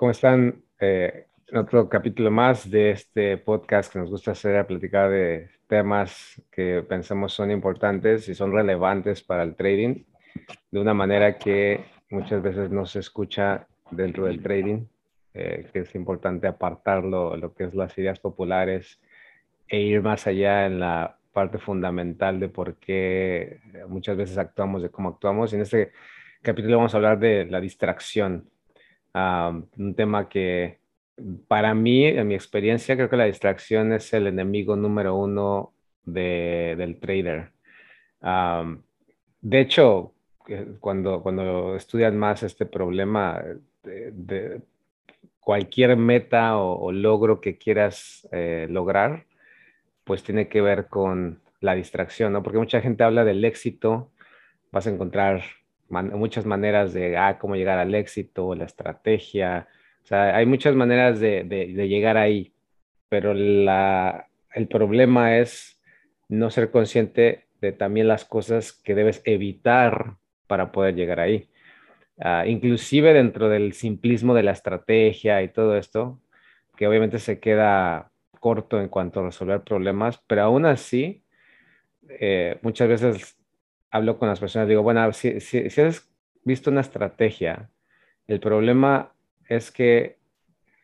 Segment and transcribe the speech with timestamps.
[0.00, 0.62] ¿Cómo están?
[0.80, 5.50] Eh, en otro capítulo más de este podcast que nos gusta hacer a platicar de
[5.66, 10.04] temas que pensamos son importantes y son relevantes para el trading
[10.70, 14.86] de una manera que muchas veces no se escucha dentro del trading,
[15.34, 19.02] eh, que es importante apartarlo, lo que es las ideas populares
[19.68, 24.88] e ir más allá en la parte fundamental de por qué muchas veces actuamos, de
[24.88, 25.52] cómo actuamos.
[25.52, 25.92] En este
[26.40, 28.48] capítulo vamos a hablar de la distracción
[29.14, 30.80] un tema que
[31.48, 35.74] para mí, en mi experiencia, creo que la distracción es el enemigo número uno
[36.04, 37.52] del trader.
[39.40, 40.14] de hecho,
[40.48, 43.42] eh, cuando, cuando estudian más este problema,
[43.82, 44.62] de,
[45.40, 49.26] cualquier meta o, logro que quieras eh, lograr,
[50.04, 52.42] pues tiene que ver con la distracción, ¿no?
[52.42, 54.10] Porque mucha gente habla del éxito,
[54.72, 55.42] vas a encontrar
[55.90, 59.68] muchas maneras de ah, cómo llegar al éxito, la estrategia.
[60.02, 62.52] O sea, hay muchas maneras de, de, llegar ahí,
[63.08, 65.80] pero la, el problema es
[66.28, 70.16] no ser consciente de también las cosas que debes evitar
[70.46, 71.48] para poder llegar ahí.
[72.16, 76.20] Uh, inclusive dentro del simplismo de la estrategia y todo esto,
[76.76, 78.10] que obviamente se queda
[78.40, 81.22] corto en cuanto a resolver problemas, pero aún así,
[82.08, 83.39] eh, muchas veces
[83.90, 86.08] hablo con las personas, digo, bueno, si, si, has
[86.44, 87.70] visto una estrategia,
[88.26, 89.12] el problema
[89.48, 90.18] es que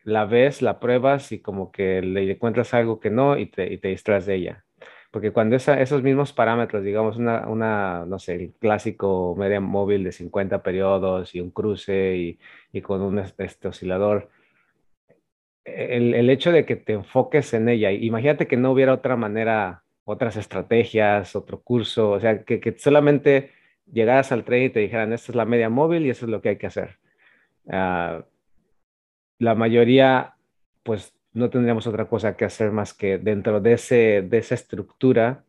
[0.03, 3.77] la ves, la pruebas y como que le encuentras algo que no y te, y
[3.77, 4.65] te distraes de ella.
[5.11, 10.11] Porque cuando esos mismos parámetros, digamos, una, una, no sé, el clásico media móvil de
[10.11, 12.39] 50 periodos y un cruce y,
[12.73, 14.29] y con un este, oscilador,
[15.63, 19.83] el, el, hecho de que te enfoques en ella, imagínate que no hubiera otra manera
[20.07, 23.51] otras estrategias, otro curso, o sea, que, solamente
[23.91, 26.41] llegaras al tren y te dijeran, esta es la media móvil y eso es lo
[26.41, 26.97] que hay que hacer.
[27.69, 28.23] Ah,
[29.37, 30.35] la mayoría,
[30.83, 35.43] pues no tendríamos otra cosa que hacer más que dentro de, ese, de esa estructura,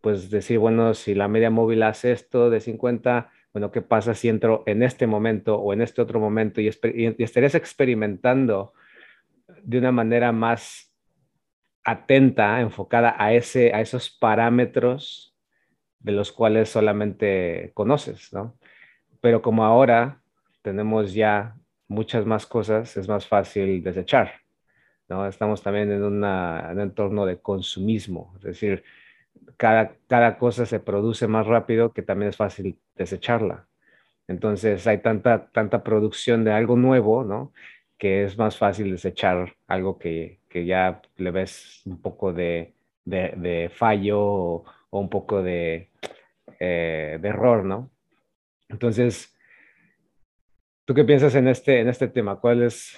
[0.00, 4.28] pues decir, bueno, si la media móvil hace esto de 50, bueno, ¿qué pasa si
[4.28, 8.74] entro en este momento o en este otro momento y, y estarías experimentando
[9.64, 10.93] de una manera más
[11.84, 15.34] atenta, enfocada a, ese, a esos parámetros
[16.00, 18.56] de los cuales solamente conoces, ¿no?
[19.20, 20.20] Pero como ahora
[20.62, 21.56] tenemos ya
[21.88, 24.32] muchas más cosas, es más fácil desechar,
[25.08, 25.26] ¿no?
[25.26, 26.24] Estamos también en, un
[26.80, 28.84] entorno de consumismo, es decir,
[29.56, 33.66] cada, cosa se produce más rápido que también es fácil desecharla.
[34.28, 37.52] Entonces hay tanta, tanta producción de algo nuevo, ¿no?
[37.98, 43.72] Que es más fácil desechar algo que, que ya le ves un poco de, de,
[43.76, 45.90] fallo o, un poco de,
[46.60, 47.90] eh, de, error, ¿no?
[48.68, 49.34] Entonces,
[50.84, 52.38] ¿tú qué piensas en este, en este tema?
[52.38, 52.94] ¿Cuál es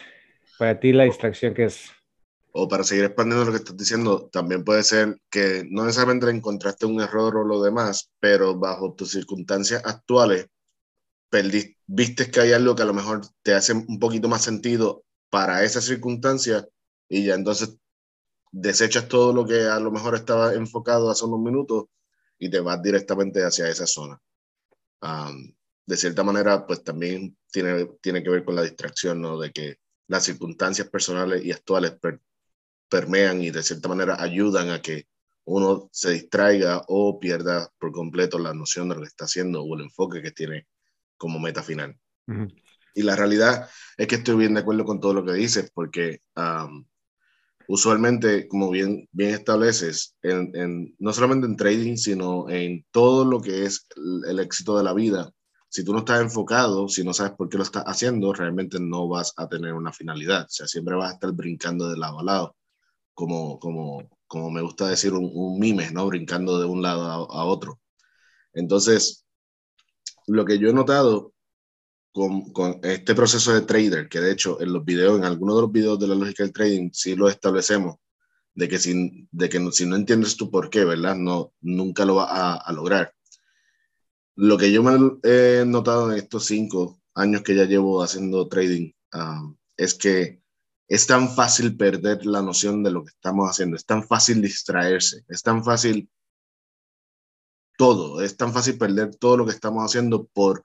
[0.59, 1.91] para ti la distracción que es?
[2.53, 6.85] O para seguir expandiendo lo que estás diciendo, también puede ser que no necesariamente encontraste
[6.85, 10.47] un error o lo demás, pero bajo tus circunstancias actuales,
[11.31, 15.05] perdiste, viste que hay algo que a lo mejor te hace un poquito más sentido
[15.31, 16.69] para esa circunstancia
[17.09, 17.77] y ya entonces
[18.51, 21.85] desechas todo lo que a lo mejor estaba enfocado hace unos minutos
[22.39, 24.21] y te vas directamente hacia esa zona.
[25.87, 29.39] de cierta manera, pues también tiene, tiene que ver con la distracción, ¿no?
[29.39, 29.79] De que
[30.09, 31.95] las circunstancias personales y actuales
[32.89, 35.07] permean y de cierta manera ayudan a que
[35.45, 39.77] uno se distraiga o pierda por completo la noción de lo que está haciendo o
[39.77, 40.67] el enfoque que tiene
[41.17, 41.97] como meta final.
[42.95, 46.23] Y la realidad es que estoy bien de acuerdo con todo lo que dices, porque
[47.69, 53.65] usualmente, como bien, bien estableces, en, no solamente en trading, sino en todo lo que
[53.65, 53.87] es
[54.29, 55.31] el, éxito de la vida,
[55.69, 59.09] si tú no estás enfocado, si no sabes por qué lo estás haciendo, realmente no
[59.09, 60.45] vas a tener una finalidad.
[60.45, 62.57] O sea, siempre vas a estar brincando de lado a lado,
[63.15, 66.07] como, como, como me gusta decir un, un mime, ¿no?
[66.07, 67.81] Brincando de un lado a otro.
[68.55, 69.27] Entonces,
[70.27, 71.33] lo que yo he notado
[72.17, 75.61] con, con, este proceso de trader, que de hecho en los videos, en algunos de
[75.61, 77.97] los videos de la lógica del trading, sí lo establecemos,
[78.55, 81.15] de que, si, de que no, si no entiendes tu por qué, ¿verdad?
[81.15, 83.13] No, nunca lo vas a, a, lograr.
[84.35, 88.93] Lo que yo me he notado en estos cinco años que ya llevo haciendo trading
[89.13, 90.41] um, es que
[90.89, 95.23] es tan fácil perder la noción de lo que estamos haciendo, es tan fácil distraerse,
[95.29, 96.09] es tan fácil
[97.77, 100.65] todo, es tan fácil perder todo lo que estamos haciendo por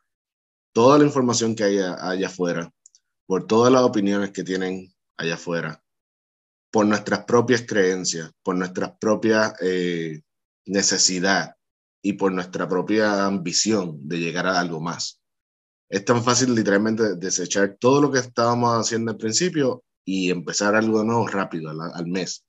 [0.74, 2.72] toda la información que hay allá afuera,
[3.26, 5.84] por todas las opiniones que tienen allá afuera,
[6.72, 10.22] por nuestras propias creencias, por nuestra propia eh,
[10.66, 11.56] necesidad
[12.02, 15.22] y por nuestra propia ambición de llegar a algo más.
[15.90, 21.04] es tan fácil literalmente desechar todo lo que estábamos haciendo al principio y empezar algo
[21.04, 22.46] nuevo rápido al, mes.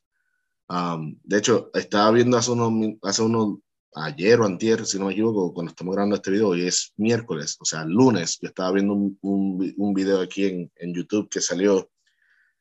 [1.25, 3.59] de hecho, estaba viendo hace unos, hace unos,
[3.95, 7.57] ayer o antier, si no me equivoco, cuando estamos grabando este video, hoy es miércoles,
[7.61, 11.41] o sea, lunes, yo estaba viendo un, un, un video aquí en, en, YouTube que
[11.41, 11.91] salió,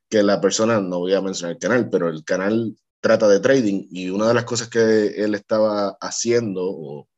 [0.10, 3.88] que la persona, no voy a mencionar el canal, pero el canal trata de trading
[3.90, 7.10] y una de las cosas que él estaba haciendo o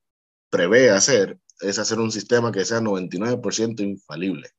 [0.50, 4.50] prevé hacer es hacer un sistema que sea 99% infalible.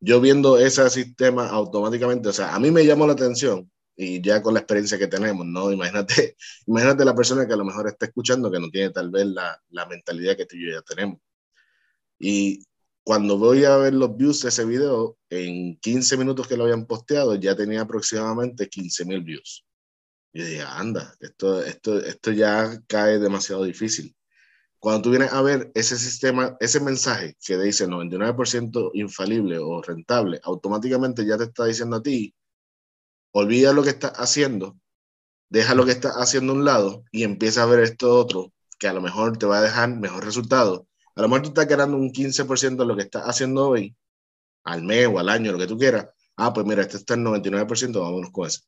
[0.00, 4.42] Yo viendo ese sistema automáticamente, o sea, a mí me llamó la atención y ya
[4.42, 5.70] con la experiencia que tenemos, ¿no?
[5.72, 6.36] Imagínate,
[6.66, 9.60] imagínate la persona que a lo mejor está escuchando que no tiene tal vez la,
[9.70, 11.18] la mentalidad que tú y yo ya tenemos.
[12.18, 12.64] Y
[13.04, 16.86] cuando voy a ver los views de ese video, en 15 minutos que lo habían
[16.86, 19.64] posteado, ya tenía aproximadamente 15 mil views.
[20.32, 24.14] Y dije, anda, esto, esto, esto ya cae demasiado difícil.
[24.78, 30.40] Cuando tú vienes a ver ese sistema, ese mensaje que dice 99% infalible o rentable,
[30.42, 32.34] automáticamente ya te está diciendo a ti,
[33.32, 34.78] olvida lo que estás haciendo,
[35.48, 38.88] deja lo que estás haciendo a un lado y empieza a ver esto otro que
[38.88, 40.88] a lo mejor te va a dejar mejor resultado.
[41.14, 43.94] A lo mejor tú estás ganando un 15% de lo que estás haciendo hoy,
[44.64, 46.08] al mes o al año, lo que tú quieras.
[46.36, 48.60] Ah, pues mira, este está en 99%, vámonos con eso.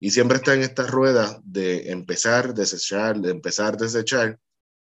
[0.00, 4.38] Y siempre está en esta rueda de empezar, desechar, de empezar, desechar.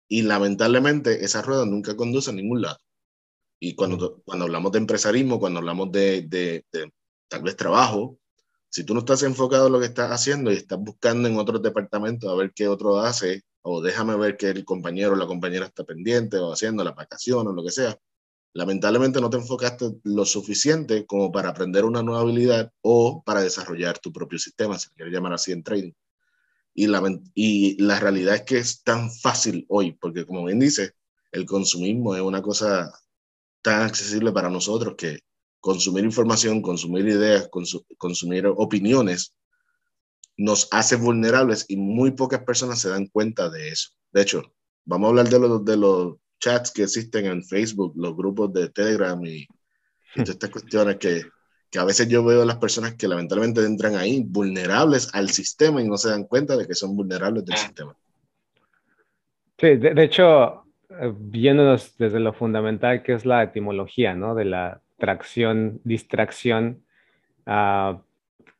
[0.09, 2.79] Y lamentablemente esa rueda nunca conduce a ningún lado.
[3.61, 6.93] Y cuando, cuando hablamos de empresarismo, cuando hablamos de, de, de
[7.29, 8.19] tal vez trabajo,
[8.71, 11.63] si tú no estás enfocado en lo que estás haciendo y estás buscando en otros
[11.63, 15.67] departamentos a ver qué otro hace, o déjame ver que el compañero o la compañera
[15.67, 17.99] está pendiente o haciendo la vacación o lo que sea,
[18.55, 23.99] lamentablemente no te enfocaste lo suficiente como para aprender una nueva habilidad o para desarrollar
[23.99, 25.93] tu propio sistema, si quieres llamar así en trading.
[26.75, 27.03] Y la,
[27.35, 30.93] y la realidad es que es tan fácil hoy, porque como bien dice,
[31.33, 32.93] el consumismo es una cosa
[33.63, 35.21] tan accesible para nosotros que
[35.61, 37.49] consumir información, consumir ideas,
[37.99, 39.35] consumir opiniones,
[40.37, 43.91] nos hace vulnerables y muy pocas personas se dan cuenta de eso.
[44.13, 44.43] De hecho,
[44.85, 48.71] vamos a hablar de los, de los chats que existen en Facebook, los grupos de
[48.71, 49.47] Telegram y,
[50.15, 51.23] todas estas cuestiones que,
[51.71, 55.83] que, a veces yo veo a las personas que lamentablemente entran ahí vulnerables al sistema
[55.83, 57.95] y no se dan cuenta de que son vulnerables del sistema.
[59.59, 64.37] Sí, de, hecho, eh, viéndonos desde lo fundamental que es la etimología, ¿no?
[64.37, 66.85] De la tracción, distracción,
[67.47, 68.01] uh,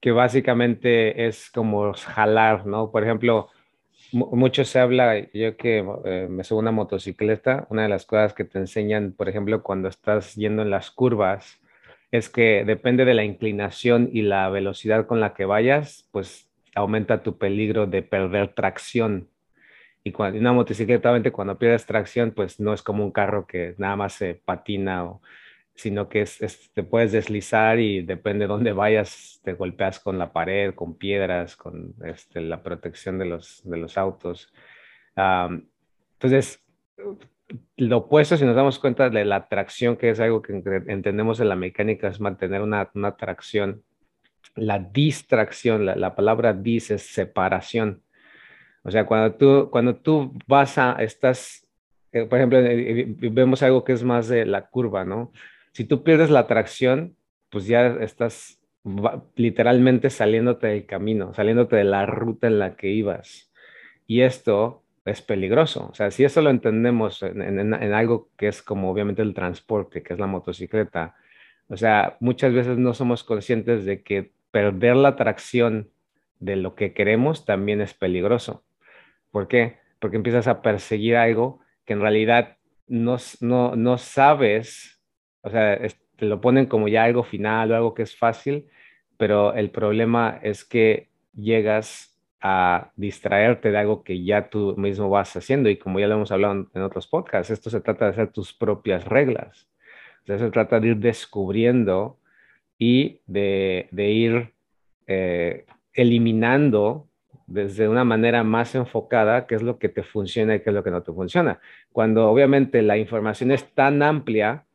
[0.01, 2.91] que básicamente es como jalar, ¿no?
[2.91, 3.51] Por ejemplo,
[4.13, 8.45] mucho se habla, yo que eh, me subo una motocicleta, una de las cosas que
[8.45, 11.61] te enseñan, por ejemplo, cuando estás yendo en las curvas,
[12.11, 17.23] es que depende de la inclinación y la velocidad con la que vayas, pues aumenta
[17.23, 19.29] tu peligro de perder tracción.
[20.05, 23.97] Y cuando una motocicleta, cuando pierdes tracción, pues no es como un carro que nada
[23.97, 25.21] más se patina o
[25.79, 30.33] sino que es, te puedes deslizar y depende de dónde vayas, te golpeas con la
[30.33, 34.53] pared, con piedras, con este, la protección de los, de los autos.
[35.15, 36.65] entonces,
[37.77, 40.53] lo opuesto, si nos damos cuenta de la tracción, que es algo que
[40.89, 43.85] entendemos en la mecánica, es mantener una, una tracción.
[44.57, 48.03] La distracción, la, la, palabra dis es separación.
[48.83, 51.69] O sea, cuando tú, cuando tú vas a, estás,
[52.11, 55.31] eh, por ejemplo, eh, eh, vemos algo que es más de la curva, ¿no?
[55.79, 57.15] Si tú pierdes la atracción,
[57.51, 58.61] pues ya estás
[59.37, 63.53] literalmente saliéndote del camino, saliéndote de la ruta en la que ibas.
[64.05, 65.89] Y esto es peligroso.
[65.89, 70.15] O sea, si eso lo entendemos en, algo que es como obviamente el transporte, que
[70.15, 71.15] es la motocicleta,
[71.69, 75.91] o sea, muchas veces no somos conscientes de que perder la atracción
[76.41, 78.65] de lo que queremos también es peligroso.
[79.31, 79.77] ¿Por qué?
[80.01, 82.57] Porque empiezas a perseguir algo que en realidad
[82.89, 84.98] no, no, no sabes
[85.49, 85.79] o sea,
[86.17, 88.67] te lo ponen como ya algo final o algo que es fácil,
[89.17, 95.37] pero el problema es que llegas a distraerte de algo que ya tú mismo vas
[95.37, 98.33] haciendo y como ya lo hemos hablado en otros podcasts, esto se trata de hacer
[98.33, 99.69] tus propias reglas.
[100.23, 102.19] O sea, se trata de ir descubriendo
[102.79, 104.55] y de, ir
[105.07, 107.09] eh, eliminando
[107.47, 110.85] desde una manera más enfocada qué es lo que te funciona y qué es lo
[110.85, 111.61] que no te funciona.
[111.93, 114.67] Cuando obviamente la información es tan amplia,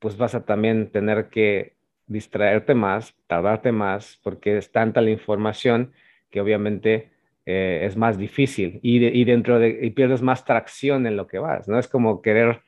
[0.00, 1.76] pues vas a también tener que
[2.06, 5.92] distraerte más, tardarte más, porque es tanta la información
[6.30, 7.10] que obviamente
[7.46, 11.68] eh, es más difícil y, dentro de, y pierdes más tracción en lo que vas,
[11.68, 11.78] ¿no?
[11.78, 12.62] Es como querer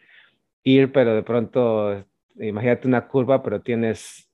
[0.65, 2.05] ir, pero de pronto,
[2.39, 4.31] imagínate una curva, pero tienes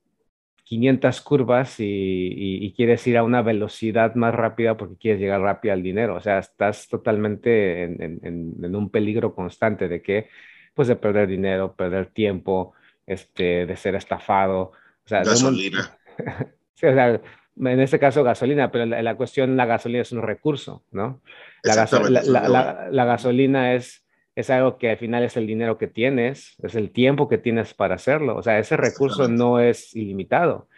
[0.65, 5.83] 500 curvas y, quieres ir a una velocidad más rápida porque quieres llegar rápido al
[5.83, 6.17] dinero.
[6.17, 8.21] O sea, estás totalmente en,
[8.63, 10.29] en un peligro constante de que
[10.75, 12.75] pues de perder dinero, perder tiempo,
[13.09, 14.73] este, de ser estafado.
[15.05, 15.99] O sea, gasolina.
[16.75, 17.21] sí, o sea,
[17.57, 21.21] en este caso gasolina, pero la, la, cuestión, la gasolina es un recurso, ¿no?
[21.63, 24.05] La, la, la, gasolina es,
[24.37, 27.75] es algo que al final es el dinero que tienes, es el tiempo que tienes
[27.75, 28.37] para hacerlo.
[28.37, 30.69] O sea, ese recurso no es ilimitado.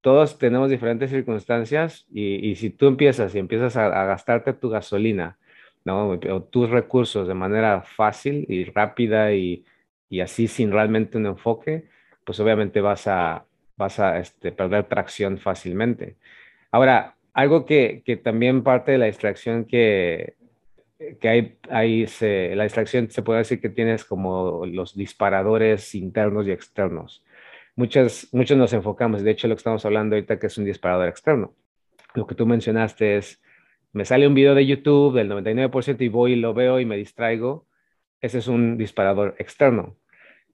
[0.00, 4.70] Todos tenemos diferentes circunstancias y, y si tú empiezas y empiezas a, a, gastarte tu
[4.70, 5.38] gasolina,
[5.84, 6.08] ¿no?
[6.08, 9.64] O tus recursos de manera fácil y rápida y,
[10.08, 11.88] y así sin realmente un enfoque,
[12.24, 13.46] pues obviamente vas a,
[13.76, 16.16] vas a este, perder tracción fácilmente.
[16.70, 20.34] Ahora, algo que, que, también parte de la distracción que,
[21.20, 26.46] que hay, hay se, la distracción se puede decir que tienes como los disparadores internos
[26.46, 27.24] y externos.
[27.76, 31.08] Muchas, muchos nos enfocamos, de hecho lo que estamos hablando ahorita que es un disparador
[31.08, 31.54] externo.
[32.14, 33.42] Lo que tú mencionaste es,
[33.92, 36.96] me sale un video de YouTube del 99% y voy y lo veo y me
[36.96, 37.66] distraigo.
[38.24, 39.98] Ese es un disparador externo.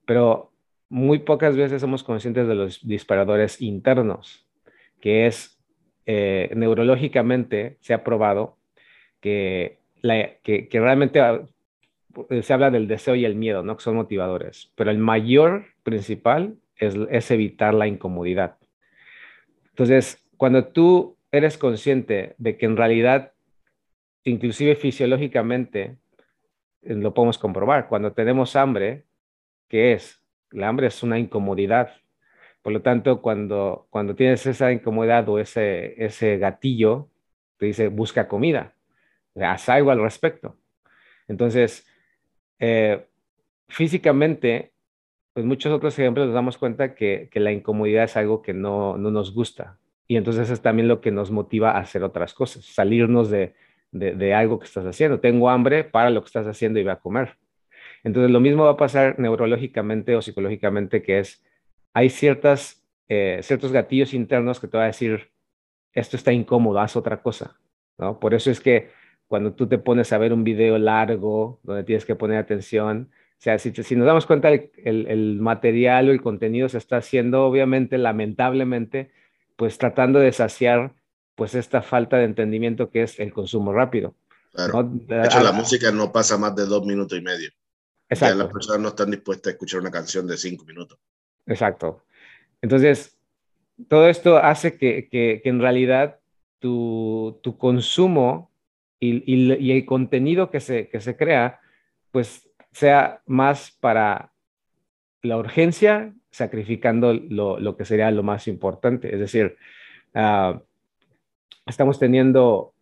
[0.04, 0.50] Pero
[0.88, 4.44] muy pocas veces somos conscientes de los disparadores internos,
[5.00, 5.56] que es
[6.04, 8.56] eh, neurológicamente se ha probado
[9.20, 9.78] que,
[10.72, 11.42] realmente ah,
[12.42, 13.76] se habla del deseo y el miedo, ¿no?
[13.76, 18.56] que son motivadores, pero el mayor principal es, es evitar la incomodidad.
[19.68, 23.30] Entonces, cuando tú eres consciente de que en realidad,
[24.24, 25.96] inclusive fisiológicamente, eh,
[26.82, 29.06] lo podemos comprobar, cuando tenemos hambre,
[29.68, 30.20] ¿qué es?
[30.52, 31.90] la hambre es una incomodidad.
[32.62, 37.08] Por lo tanto, cuando, cuando tienes esa incomodidad o ese, ese gatillo,
[37.56, 38.74] te dice, busca comida,
[39.36, 40.56] haz algo al respecto.
[41.28, 41.86] Entonces,
[42.58, 43.06] eh,
[43.68, 44.72] físicamente,
[45.32, 48.98] pues muchos otros ejemplos nos damos cuenta que, que la incomodidad es algo que no,
[48.98, 49.78] no, nos gusta.
[50.06, 53.54] Y entonces es también lo que nos motiva a hacer otras cosas, salirnos de,
[53.92, 55.20] de, algo que estás haciendo.
[55.20, 57.36] Tengo hambre, para lo que estás haciendo y voy a comer.
[58.04, 61.44] Entonces, lo mismo va a pasar neurológicamente o psicológicamente, que es,
[61.92, 65.30] hay ciertas, eh, ciertos gatillos internos que te va a decir,
[65.92, 67.58] esto está incómodo, haz otra cosa,
[67.98, 68.20] ¿no?
[68.20, 68.90] Por eso es que
[69.26, 73.42] cuando tú te pones a ver un video largo, donde tienes que poner atención, o
[73.42, 77.96] sea, si, si nos damos cuenta, el, material o el contenido se está haciendo, obviamente,
[77.96, 79.10] lamentablemente,
[79.56, 80.92] pues tratando de saciar,
[81.40, 84.14] pues esta falta de entendimiento que es el consumo rápido.
[84.52, 84.82] Claro.
[84.92, 87.50] De hecho, la música no pasa más de dos minutos y medio.
[88.10, 88.36] Exacto.
[88.36, 90.98] las personas no están dispuestas a escuchar una canción de cinco minutos.
[91.46, 92.04] Exacto.
[92.60, 93.16] Entonces,
[93.88, 96.18] todo esto hace que, que, en realidad
[96.58, 98.50] tu, tu consumo
[98.98, 101.58] y, y, el contenido que se, que se crea,
[102.12, 104.30] pues sea más para
[105.22, 109.14] la urgencia, sacrificando lo, lo que sería lo más importante.
[109.14, 109.56] Es decir,
[110.14, 110.60] uh,
[111.66, 112.74] estamos teniendo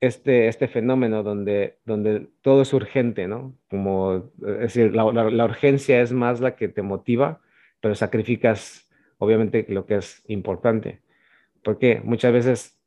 [0.00, 3.54] este, este fenómeno donde, donde todo es urgente, ¿no?
[3.68, 7.40] Como, es decir, la, la, urgencia es más la que te motiva,
[7.80, 11.02] pero sacrificas, obviamente, lo que es importante.
[11.62, 12.80] Porque muchas veces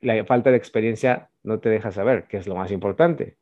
[0.00, 3.36] la falta de experiencia no te deja saber qué es lo más importante.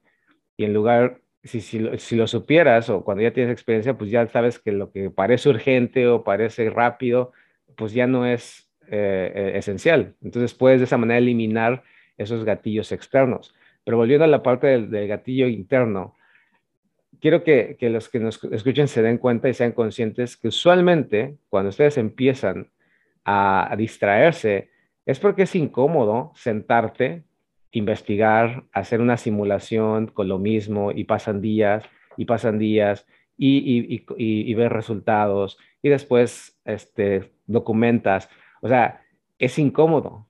[0.57, 4.27] Y en lugar, si, si, si lo supieras o cuando ya tienes experiencia, pues ya
[4.29, 7.33] sabes que lo que parece urgente o parece rápido,
[7.77, 10.14] pues ya no es eh, eh esencial.
[10.23, 11.83] Entonces puedes de esa manera eliminar
[12.19, 13.55] esos gatillos externos.
[13.85, 16.16] Pero volviendo a la parte del, gatillo interno,
[17.21, 21.69] quiero que, los que nos escuchen se den cuenta y sean conscientes que usualmente cuando
[21.69, 22.71] ustedes empiezan
[23.25, 24.71] a, distraerse
[25.05, 27.23] es porque es incómodo sentarte,
[27.71, 31.85] investigar, hacer una simulación con lo mismo y pasan días
[32.16, 33.07] y pasan días
[33.38, 38.28] y, y, ver resultados y después este, documentas.
[38.61, 39.03] O sea,
[39.39, 40.27] es incómodo.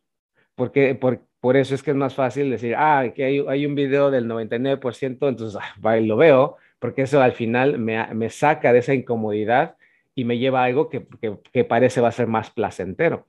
[0.54, 3.76] Porque, porque, por eso es que es más fácil decir, ah, que hay, hay un
[3.76, 8.80] video del 99%, entonces ah, lo veo, porque eso al final me, me, saca de
[8.80, 9.76] esa incomodidad
[10.14, 13.28] y me lleva a algo que, que, que parece va a ser más placentero.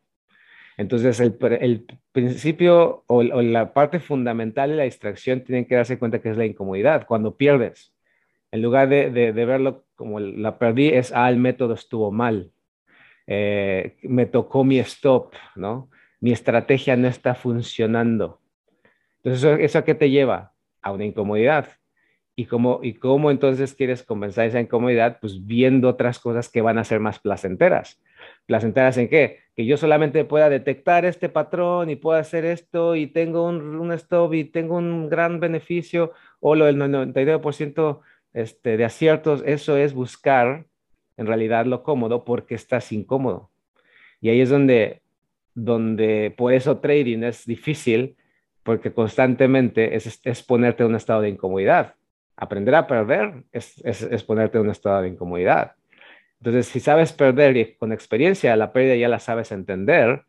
[0.77, 5.99] Entonces, el, el principio o, o, la parte fundamental de la distracción tienen que darse
[5.99, 7.05] cuenta que es la incomodidad.
[7.05, 7.93] Cuando pierdes,
[8.51, 12.51] en lugar de, de, de verlo como la perdí, es, ah, el método estuvo mal.
[13.27, 15.89] Eh, me tocó mi stop, ¿no?
[16.19, 18.41] mi estrategia no está funcionando.
[19.23, 20.53] Entonces, ¿eso, a qué te lleva?
[20.81, 21.67] A una incomodidad.
[22.35, 25.19] ¿Y cómo, ¿Y cómo entonces quieres compensar esa incomodidad?
[25.19, 27.99] Pues viendo otras cosas que van a ser más placenteras.
[28.45, 29.39] ¿Placenteras en qué?
[29.55, 33.91] Que yo solamente pueda detectar este patrón y pueda hacer esto y tengo un, un
[33.91, 38.01] stop y tengo un gran beneficio o lo del 99%
[38.33, 39.41] este, de aciertos.
[39.45, 40.67] Eso es buscar
[41.17, 43.51] en realidad lo cómodo porque estás incómodo.
[44.21, 45.01] Y ahí es donde
[45.57, 48.15] donde por eso trading es difícil,
[48.61, 51.95] porque constantemente es, es ponerte en un estado de incomodidad.
[52.35, 55.71] Aprender a perder es, es, ponerte en un estado de incomodidad.
[56.39, 60.21] Entonces, si sabes perder y con experiencia la pérdida ya la sabes entender,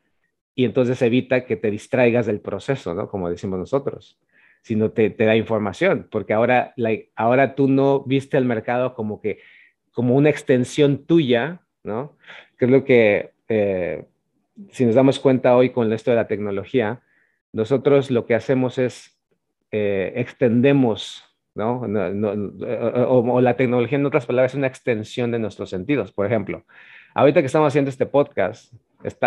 [0.54, 3.10] y entonces evita que te distraigas del proceso, ¿no?
[3.10, 4.18] Como decimos nosotros,
[4.62, 6.72] sino te, te da información, porque ahora,
[7.16, 9.40] ahora tú no viste el mercado como que,
[9.98, 12.16] como una extensión tuya, ¿no?
[12.56, 14.04] Que es lo que, eh,
[14.70, 17.02] si nos damos cuenta hoy con esto de la tecnología,
[17.52, 19.18] nosotros lo que hacemos es
[19.72, 21.24] eh, extendemos,
[21.56, 21.80] ¿no?
[21.80, 26.12] o, la tecnología, en otras palabras, es una extensión de nuestros sentidos.
[26.12, 26.64] Por ejemplo,
[27.16, 28.72] ahorita que estamos haciendo este podcast,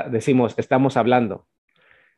[0.10, 1.48] decimos, estamos hablando,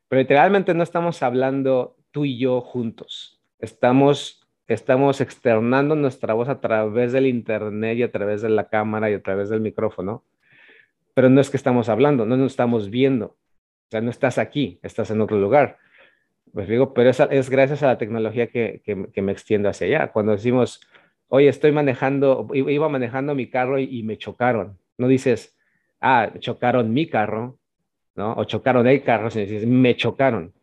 [0.10, 3.42] pero literalmente no estamos hablando tú y yo juntos.
[3.58, 9.10] Estamos, estamos externando nuestra voz a través del internet y a través de la cámara
[9.10, 10.24] y a través del micrófono,
[11.14, 13.26] pero no es que estamos hablando, no nos estamos viendo.
[13.28, 15.78] O sea, no estás aquí, estás en otro lugar.
[16.54, 20.12] Pues digo, pero es, es gracias a la tecnología que, que, me extiendo hacia allá.
[20.12, 20.82] Cuando decimos,
[21.28, 24.78] oye, estoy manejando, iba manejando mi carro y, me chocaron.
[24.98, 25.56] No dices,
[26.02, 27.58] ah, chocaron mi carro,
[28.16, 28.34] ¿no?
[28.34, 30.54] O chocaron el carro, sino dices, me chocaron.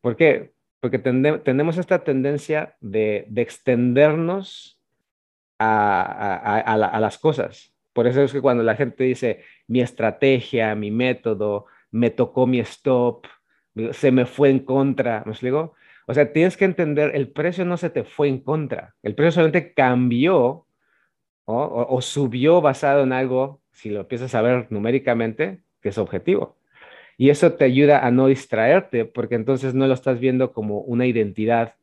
[0.00, 0.52] ¿Por qué?
[0.86, 4.80] Porque tenemos esta tendencia de, de extendernos
[5.58, 7.74] a, a, a, a las cosas.
[7.92, 12.60] Por eso es que cuando la gente dice mi estrategia, mi método, me tocó mi
[12.60, 13.26] stop,
[13.90, 15.74] se me fue en contra, ¿me explico?
[16.06, 19.32] O sea, tienes que entender, el precio no se te fue en contra, el precio
[19.32, 20.68] solamente cambió
[21.46, 26.58] o, subió basado en algo, si lo empiezas a ver numéricamente, que es objetivo.
[27.16, 31.06] Y eso te ayuda a no distraerte, porque entonces no lo estás viendo como una
[31.06, 31.74] identidad.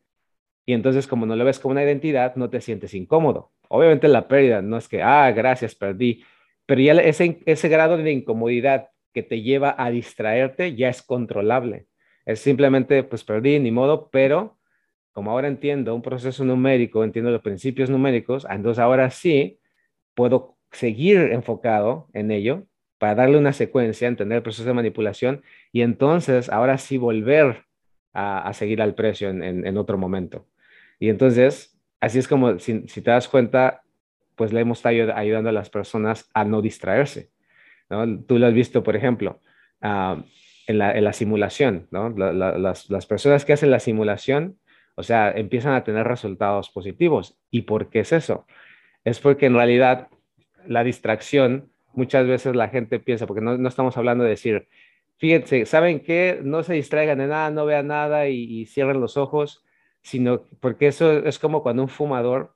[0.65, 3.51] Y entonces, como no lo ves como una identidad, no te sientes incómodo.
[3.67, 6.23] Obviamente la pérdida no es que, ah, gracias, perdí,
[6.65, 11.87] pero ya ese, ese grado de incomodidad que te lleva a distraerte ya es controlable.
[12.25, 14.57] Es simplemente, pues perdí, ni modo, pero
[15.11, 19.59] como ahora entiendo un proceso numérico, entiendo los principios numéricos, entonces ahora sí
[20.15, 22.65] puedo seguir enfocado en ello
[23.03, 25.43] para darle una secuencia, entender el proceso de manipulación
[25.73, 27.65] y entonces ahora sí volver
[28.13, 30.47] a, seguir al precio en, otro momento.
[31.01, 33.81] Y entonces, así es como, si, si te das cuenta,
[34.37, 37.29] pues le hemos estado ayudando a las personas a no distraerse.
[38.25, 39.41] Tú lo has visto, por ejemplo,
[39.81, 40.23] ah,
[40.65, 42.07] en, la, simulación, ¿no?
[42.09, 44.57] las, personas que hacen la simulación,
[44.95, 47.37] o sea, empiezan a tener resultados positivos.
[47.51, 48.47] ¿Y por qué es eso?
[49.03, 50.07] Es porque en realidad
[50.65, 54.67] la distracción, muchas veces la gente piensa, porque no, estamos hablando de decir,
[55.17, 56.39] fíjense, ¿saben qué?
[56.43, 59.63] No se distraigan de nada, no vean nada y, cierren los ojos,
[60.01, 62.55] sino porque eso es como cuando un fumador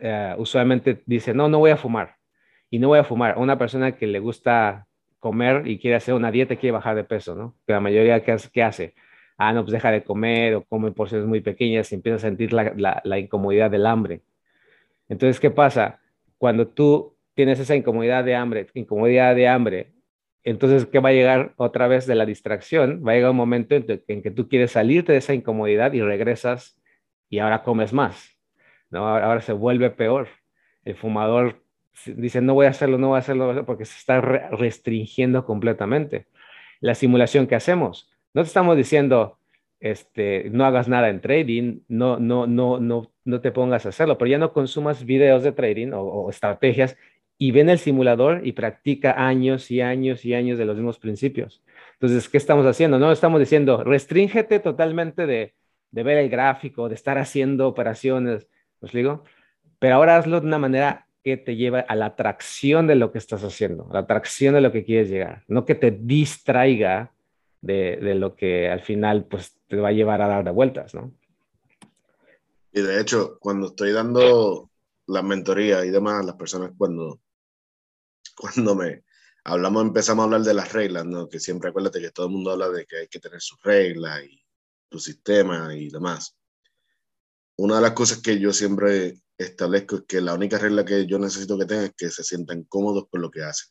[0.00, 2.16] eh, usualmente dice, no, no voy a fumar
[2.70, 3.38] y no voy a fumar.
[3.38, 4.86] Una persona que le gusta
[5.18, 7.56] comer y quiere hacer una dieta y quiere bajar de peso, ¿no?
[7.66, 8.94] Que la mayoría, ¿qué, qué hace?
[9.36, 12.52] Ah, no, pues deja de comer o come porciones muy pequeñas y empieza a sentir
[12.52, 14.22] la, la, incomodidad del hambre.
[15.08, 16.00] Entonces, ¿qué pasa?
[16.38, 19.92] Cuando tú tienes esa incomodidad de hambre, incomodidad de hambre,
[20.42, 23.04] entonces, ¿qué va a llegar otra vez de la distracción?
[23.06, 26.02] Va a llegar un momento en, en que tú quieres salirte de esa incomodidad y
[26.02, 26.76] regresas
[27.28, 28.36] y ahora comes más,
[28.90, 29.06] ¿no?
[29.06, 30.26] ahora se vuelve peor.
[30.84, 31.62] El fumador
[32.06, 36.26] dice, no voy a hacerlo, no voy a hacerlo, porque se está restringiendo completamente.
[36.80, 39.38] La simulación que hacemos, no te estamos diciendo,
[39.78, 44.18] este, no hagas nada en trading, no, no, no, no, no te pongas a hacerlo,
[44.18, 46.96] pero ya no consumas videos de trading o, estrategias
[47.38, 51.62] y ven el simulador y practica años y años y años de los mismos principios.
[51.94, 52.98] Entonces, ¿qué estamos haciendo?
[52.98, 55.54] No estamos diciendo, restríngete totalmente de,
[55.92, 58.48] de ver el gráfico, de estar haciendo operaciones,
[58.80, 59.22] os digo,
[59.78, 63.18] pero ahora hazlo de una manera que te lleva a la atracción de lo que
[63.18, 67.12] estás haciendo, a la atracción de lo que quieres llegar, no que te distraiga
[67.60, 70.94] de, de, lo que al final pues te va a llevar a dar de vueltas,
[70.94, 71.12] ¿no?
[72.72, 74.70] Y de hecho, cuando estoy dando
[75.06, 77.18] la mentoría y demás, las personas cuando,
[78.38, 79.04] cuando me
[79.44, 81.28] hablamos, empezamos a hablar de las reglas, ¿no?
[81.28, 84.22] Que siempre acuérdate que todo el mundo habla de que hay que tener sus reglas
[84.24, 84.42] y
[84.88, 86.36] tu sistema y demás.
[87.56, 91.58] Una de las cosas que yo siempre establezco que la única regla que yo necesito
[91.58, 93.68] que tengan es que se sientan cómodos con lo que hacen.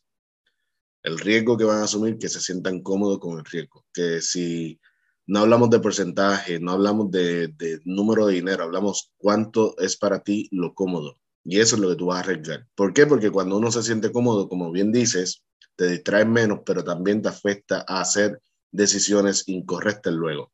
[1.04, 3.86] El riesgo que van a asumir, que se sientan cómodos con el riesgo.
[3.94, 4.80] Que si
[5.26, 10.22] no hablamos de porcentaje, no hablamos de, de número de dinero, hablamos cuánto es para
[10.22, 11.18] ti lo cómodo.
[11.50, 12.68] Y eso es lo que tú vas a arriesgar.
[12.76, 13.08] ¿Por qué?
[13.08, 15.46] Porque cuando uno se siente cómodo, como bien dices,
[15.78, 20.52] te distraes menos, pero también te afecta a hacer decisiones incorrectas luego.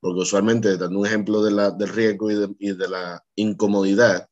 [0.00, 4.26] Porque usualmente, dando un ejemplo del riesgo y de, la incomodidad,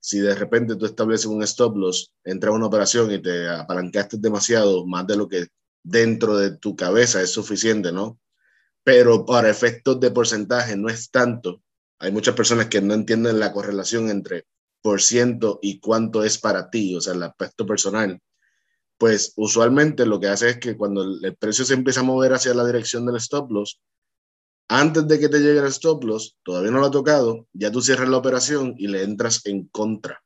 [0.00, 4.18] si de repente tú estableces un stop loss, entras a una operación y te apalancaste
[4.18, 5.46] demasiado, más de lo que
[5.82, 8.20] dentro de tu cabeza es suficiente, ¿no?
[8.84, 11.62] Pero para efectos de porcentaje no es tanto.
[12.00, 14.46] hay muchas personas que no entienden la correlación entre
[15.62, 18.20] y cuánto es para ti, o sea, el aspecto personal.
[18.98, 22.54] Pues usualmente lo que hace es que cuando el precio se empieza a mover hacia
[22.54, 23.80] la dirección del stop loss,
[24.68, 27.80] antes de que te llegue el stop loss, todavía no lo ha tocado, ya tú
[27.80, 30.22] cierras la operación y le entras en contra.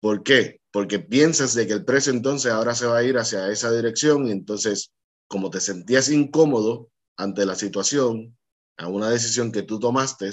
[0.00, 0.60] ¿Por qué?
[0.70, 4.28] Porque piensas de que el precio entonces ahora se va a ir hacia esa dirección
[4.28, 4.92] y entonces,
[5.28, 8.36] como te sentías incómodo ante la situación,
[8.78, 10.30] a una decisión que tú tomaste,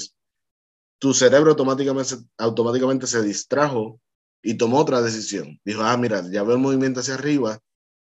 [1.04, 4.00] tu cerebro automáticamente, automáticamente se distrajo
[4.42, 5.60] y tomó otra decisión.
[5.66, 7.60] Dijo, ah, mira, ya veo el movimiento hacia arriba,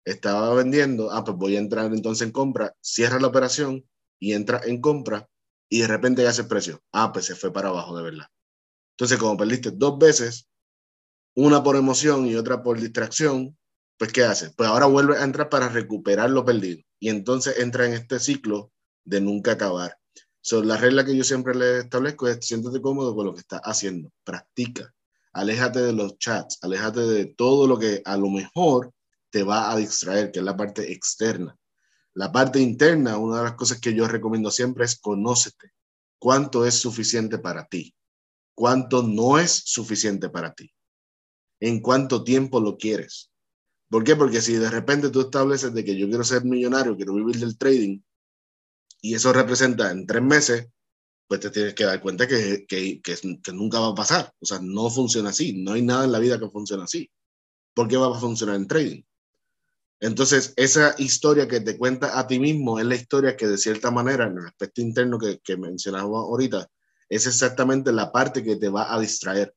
[0.05, 4.63] estaba vendiendo, ah, pues voy a entrar entonces en compra, cierra la operación y entra
[4.65, 5.29] en compra
[5.71, 6.83] y de repente ya hace precio.
[6.93, 8.27] Ah, pues se fue para abajo de verdad.
[8.97, 10.49] Entonces, como perdiste dos veces,
[11.37, 13.57] una por emoción y otra por distracción,
[13.97, 14.51] pues ¿qué hace?
[14.57, 16.81] Pues ahora vuelve a entrar para recuperar lo perdido.
[16.99, 18.73] Y entonces entra en este ciclo
[19.05, 19.97] de nunca acabar.
[20.41, 23.61] So, la regla que yo siempre le establezco es siéntate cómodo con lo que estás
[23.65, 24.95] haciendo, practica,
[25.33, 28.93] aléjate de los chats, aléjate de todo lo que a lo mejor
[29.31, 31.57] te va a distraer, que es la parte externa.
[32.15, 35.73] La parte interna, una de las cosas que yo recomiendo siempre es conócete.
[36.19, 37.95] ¿Cuánto es suficiente para ti?
[38.55, 40.73] ¿Cuánto no es suficiente para ti?
[41.61, 43.31] ¿En cuánto tiempo lo quieres?
[43.89, 44.17] ¿Por qué?
[44.17, 47.57] Porque si de repente tú estableces de que yo quiero ser millonario, quiero vivir del
[47.57, 48.01] trading,
[49.09, 50.69] y eso representa en tres meses,
[51.27, 54.31] pues te tienes que dar cuenta que, que, que, que, nunca va a pasar.
[54.39, 55.55] O sea, no funciona así.
[55.55, 57.11] No hay nada en la vida que funcione así.
[57.73, 59.03] ¿Por qué va a funcionar en trading?
[60.01, 63.91] Entonces, esa historia que te cuenta a ti mismo es la historia que de cierta
[63.91, 66.69] manera, en el aspecto interno que, que mencionaba ahorita,
[67.09, 69.55] es exactamente la parte que te va a distraer.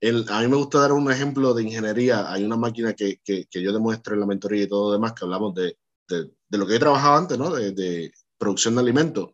[0.00, 2.32] El, a mí me gusta dar un ejemplo de ingeniería.
[2.32, 5.12] Hay una máquina que, que, que yo demuestro en la mentoría y todo lo demás,
[5.12, 7.54] que hablamos de, de, de lo que he trabajado antes, ¿no?
[7.54, 9.30] De, de producción de alimentos.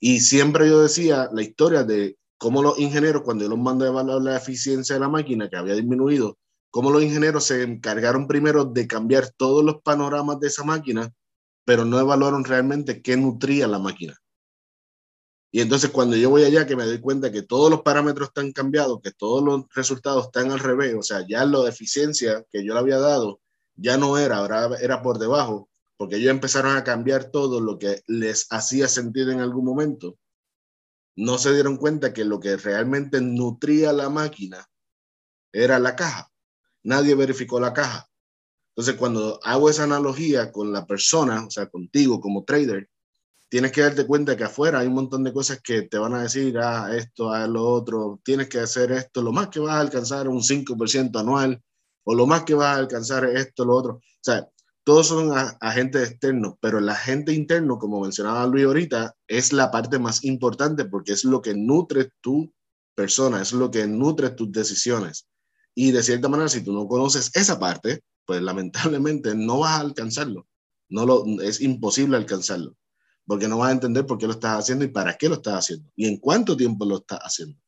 [0.00, 3.88] Y siempre yo decía la historia de cómo los ingenieros, cuando yo los mandé a
[3.88, 6.38] evaluar la eficiencia de la máquina, que había disminuido,
[6.70, 11.12] cómo los ingenieros se encargaron primero de cambiar todos los panoramas de esa máquina,
[11.64, 14.16] pero no evaluaron realmente qué nutría la máquina.
[15.50, 18.52] Y entonces cuando yo voy allá, que me doy cuenta que todos los parámetros están
[18.52, 22.74] cambiados, que todos los resultados están al revés, o sea, ya de eficiencia que yo
[22.74, 23.40] le había dado
[23.78, 28.02] ya no era, ahora era por debajo, porque ellos empezaron a cambiar todo lo que
[28.06, 30.16] les hacía sentido en algún momento.
[31.16, 34.66] No se dieron cuenta que lo que realmente nutría la máquina
[35.52, 36.30] era la caja
[36.88, 38.08] nadie verificó la caja.
[38.70, 42.88] Entonces, cuando hago esa analogía con la persona, o sea, contigo como trader,
[43.48, 46.22] tienes que darte cuenta que afuera hay un montón de cosas que te van a
[46.22, 49.80] decir, ah, esto, ah, lo otro, tienes que hacer esto, lo más que vas a
[49.80, 51.62] alcanzar un 5% anual,
[52.04, 53.94] o lo más que vas a alcanzar esto, lo otro.
[53.94, 54.48] O sea,
[54.88, 59.98] todos son agentes externos, pero el agente interno, como mencionaba Luis ahorita, es la parte
[59.98, 62.50] más importante porque es lo que nutre tu
[62.94, 65.28] persona, es lo que nutre tus decisiones.
[65.74, 69.80] Y de cierta manera, si tú no conoces esa parte, pues lamentablemente no vas a
[69.80, 70.48] alcanzarlo.
[70.88, 72.74] No lo, es imposible alcanzarlo,
[73.26, 75.56] porque no vas a entender por qué lo estás haciendo y para qué lo estás
[75.56, 77.60] haciendo y en cuánto tiempo lo estás haciendo.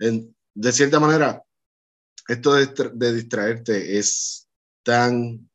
[0.00, 1.42] En, de cierta manera,
[2.28, 4.46] esto de, de, distraerte es
[4.82, 5.48] tan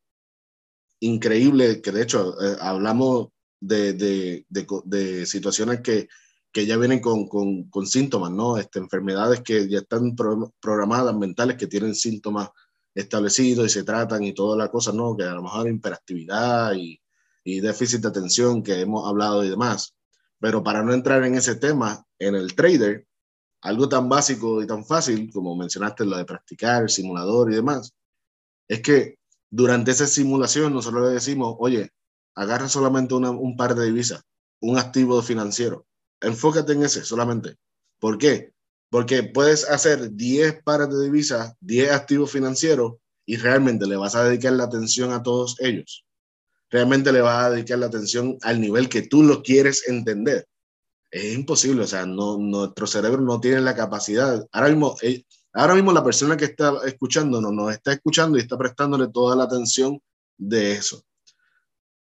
[1.01, 6.07] increíble que de hecho eh, hablamos de, de, de, situaciones que
[6.51, 8.57] que ya vienen con, con, con síntomas, ¿no?
[8.57, 10.15] Este, enfermedades que ya están
[10.59, 12.49] programadas, mentales, que tienen síntomas
[12.93, 15.15] establecidos y se tratan y toda la cosa, ¿no?
[15.15, 17.01] Que a lo mejor hiperactividad y,
[17.43, 19.95] y déficit de atención que hemos hablado y demás.
[20.39, 23.07] Pero para no entrar en ese tema, en el trader,
[23.61, 27.93] algo tan básico y tan fácil como mencionaste, lo de practicar, el simulador y demás,
[28.67, 29.19] es que
[29.51, 31.91] durante esa simulación nosotros le decimos, oye,
[32.35, 34.23] agarra solamente una, un par de divisas,
[34.61, 35.85] un activo financiero,
[36.21, 37.57] enfócate en ese solamente.
[37.99, 38.53] ¿Por qué?
[38.89, 42.93] Porque puedes hacer 10 pares de divisas, 10 activos financieros
[43.25, 46.05] y realmente le vas a dedicar la atención a todos ellos.
[46.69, 50.47] Realmente le vas a dedicar la atención al nivel que tú lo quieres entender.
[51.11, 54.47] Es imposible, o sea, no, nuestro cerebro no tiene la capacidad.
[54.53, 58.57] Ahora mismo, eh, ahora mismo la persona que está escuchándonos nos está escuchando y está
[58.57, 60.01] prestándole toda la atención
[60.37, 61.03] de eso.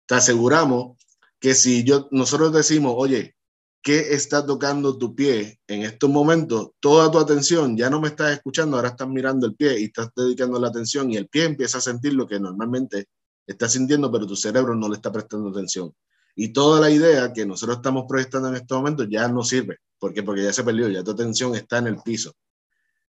[0.06, 0.96] Te aseguramos
[1.38, 3.34] que si yo, nosotros decimos, oye,
[3.82, 8.32] qué está tocando tu pie en estos momentos, toda tu atención, ya no me estás
[8.32, 11.78] escuchando, ahora estás mirando el pie y estás dedicando la atención y el pie empieza
[11.78, 13.06] a sentir lo que normalmente
[13.46, 15.94] está sintiendo, pero tu cerebro no le está prestando atención.
[16.36, 19.78] Y toda la idea que nosotros estamos proyectando en estos momentos ya no sirve.
[19.98, 20.22] ¿Por qué?
[20.22, 22.34] Porque ya se perdió, ya tu atención está en el piso.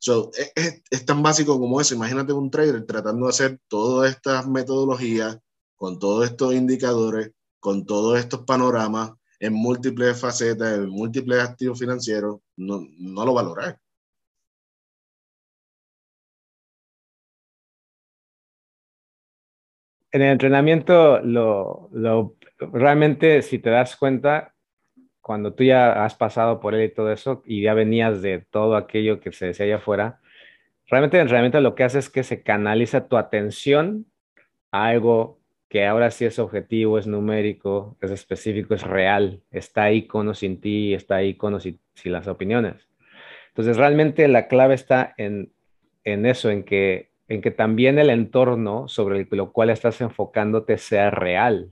[0.01, 1.93] So, es, es, es tan básico como eso.
[1.93, 5.39] Imagínate un trader tratando de hacer todas estas metodologías,
[5.75, 12.39] con todos estos indicadores, con todos estos panoramas, en múltiples facetas, en múltiples activos financieros,
[12.57, 13.79] no, no lo valorar.
[20.11, 24.55] En el entrenamiento, lo, lo, realmente, si te das cuenta,
[25.29, 28.75] cuando tú ya has pasado por él y todo eso, y ya venías de todo
[28.75, 30.21] aquello que se decía allá afuera,
[30.87, 34.07] realmente entrenamiento lo que hace es que se canaliza tu atención
[34.71, 40.07] a algo que ahora sí es objetivo, es numérico, es específico, es real, está ahí
[40.07, 42.89] con o sin ti, está ahí con o sin, las opiniones.
[43.49, 45.53] Entonces, realmente la clave está en,
[46.05, 51.11] en eso, en que, en que también el entorno sobre el, cual estás enfocándote sea
[51.11, 51.71] real.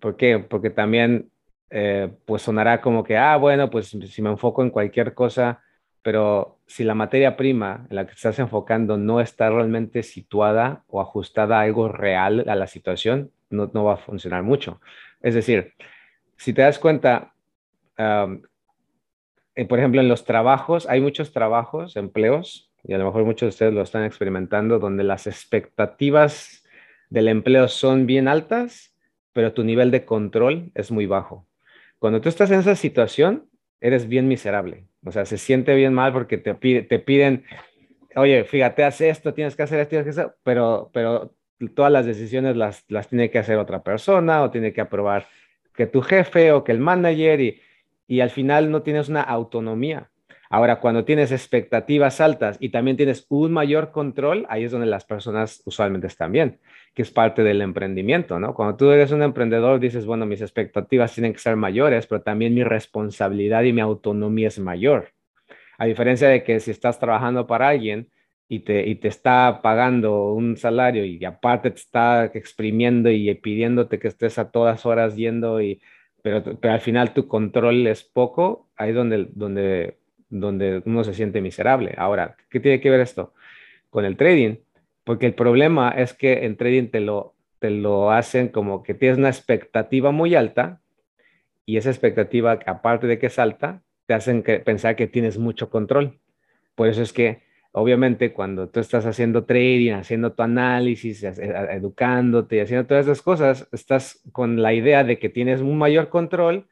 [0.00, 0.40] ¿Por qué?
[0.40, 1.29] Porque también,
[1.70, 5.62] eh, pues sonará como que, ah, bueno, pues si me enfoco en cualquier cosa,
[6.02, 11.00] pero si la materia prima en la que estás enfocando no está realmente situada o
[11.00, 14.80] ajustada a algo real a la situación, no, va a funcionar mucho.
[15.20, 15.74] Es decir,
[16.36, 17.34] si te das cuenta,
[17.98, 18.40] eh,
[19.68, 23.48] por ejemplo, en los trabajos, hay muchos trabajos, empleos, y a lo mejor muchos de
[23.48, 26.64] ustedes lo están experimentando, donde las expectativas
[27.10, 28.96] del empleo son bien altas,
[29.32, 31.49] pero tu nivel de control es muy bajo.
[32.00, 34.86] Cuando tú estás en esa situación, eres bien miserable.
[35.04, 37.44] O sea, se siente bien mal porque te, te piden,
[38.16, 41.34] oye, fíjate, haz esto, tienes que hacer esto, tienes que hacer, pero, pero
[41.74, 45.28] todas las decisiones las, las tiene que hacer otra persona o tiene que aprobar
[45.74, 47.60] que tu jefe o que el manager y,
[48.08, 50.10] y al final no tienes una autonomía.
[50.48, 55.04] Ahora, cuando tienes expectativas altas y también tienes un mayor control, ahí es donde las
[55.04, 56.60] personas usualmente están bien,
[56.94, 58.54] que es parte del emprendimiento, ¿no?
[58.54, 62.54] Cuando tú eres un emprendedor, dices, bueno, mis expectativas tienen que ser mayores, pero también
[62.54, 65.12] mi responsabilidad y mi autonomía es mayor.
[65.78, 68.08] A diferencia de que si estás trabajando para alguien
[68.48, 73.98] y te, y te está pagando un salario y aparte te está exprimiendo y pidiéndote
[73.98, 75.80] que estés a todas horas yendo y
[76.22, 80.00] pero, pero al final tu control es poco, ahí es donde, donde
[80.30, 81.94] donde uno se siente miserable.
[81.98, 83.34] Ahora, ¿qué tiene que ver esto
[83.90, 84.56] con el trading?
[85.10, 89.18] Porque el problema es que en trading te lo, te lo hacen como que tienes
[89.18, 90.82] una expectativa muy alta
[91.66, 95.68] y esa expectativa, aparte de que es alta, te hacen que, pensar que tienes mucho
[95.68, 96.20] control.
[96.76, 97.42] Por eso es que,
[97.72, 103.68] obviamente, cuando tú estás haciendo trading, haciendo tu análisis, educándote y haciendo todas esas cosas,
[103.72, 106.68] estás con la idea de que tienes un mayor control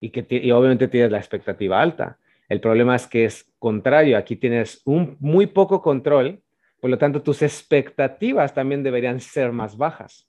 [0.00, 2.16] y que y obviamente tienes la expectativa alta.
[2.48, 6.42] El problema es que es contrario, aquí tienes un muy poco control,
[6.82, 10.28] por lo tanto tus expectativas también deberían ser más bajas.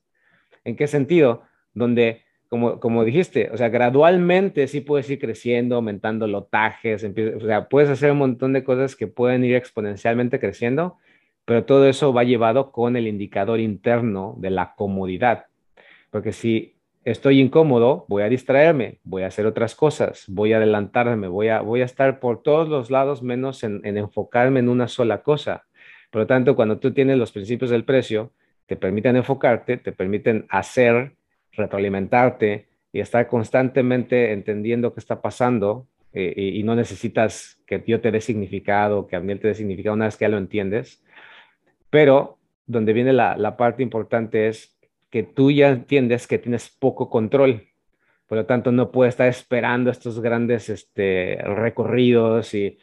[0.63, 1.41] ¿En qué sentido?
[1.73, 7.67] Donde, como, como dijiste, o sea, gradualmente sí puedes ir creciendo, aumentando lotajes, o sea,
[7.69, 10.99] puedes hacer un montón de cosas que pueden ir exponencialmente creciendo,
[11.43, 15.47] pero todo eso va llevado con el indicador interno de la comodidad.
[16.11, 21.27] Porque si estoy incómodo, voy a distraerme, voy a hacer otras cosas, voy a adelantarme,
[21.29, 25.23] voy a, voy a estar por todos los lados menos en, enfocarme en una sola
[25.23, 25.65] cosa.
[26.13, 28.34] Por lo tanto, cuando tú tienes los principios del precio,
[28.67, 31.15] te permiten enfocarte, te permiten hacer,
[31.54, 38.12] retroalimentarte y estar constantemente entendiendo qué está pasando eh, y, no necesitas que yo te
[38.12, 41.04] dé significado, que a mí te dé significado una vez que ya lo entiendes.
[41.89, 44.78] Pero donde viene la, parte importante es
[45.10, 47.69] que tú ya entiendes que tienes poco control.
[48.28, 52.78] Por lo tanto, no puedes estar esperando estos grandes este, recorridos y,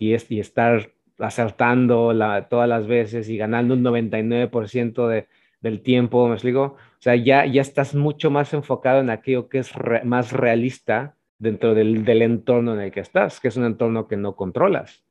[0.00, 2.12] estar acertando
[2.48, 5.28] todas las veces y ganando un 99% de,
[5.60, 6.62] del tiempo, ¿me explico?
[6.62, 9.72] O sea, ya, ya estás mucho más enfocado en aquello que es
[10.04, 14.16] más realista dentro del, del, entorno en el que estás, que es un entorno que
[14.16, 15.04] no controlas.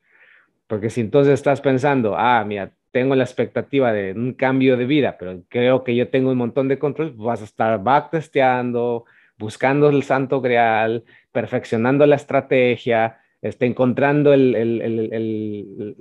[0.68, 5.18] Porque si entonces estás pensando, ah, mira, tengo la expectativa de un cambio de vida,
[5.18, 9.06] pero creo que yo tengo un montón de control, vas a estar backtesteando,
[9.38, 15.96] buscando el santo grial, perfeccionando la estrategia, este, encontrando el, el, el,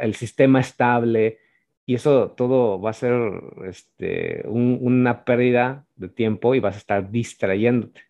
[0.00, 1.40] el, sistema estable,
[1.84, 3.12] y eso todo va a ser
[3.66, 8.00] este, una pérdida de tiempo y vas a estar distrayéndote.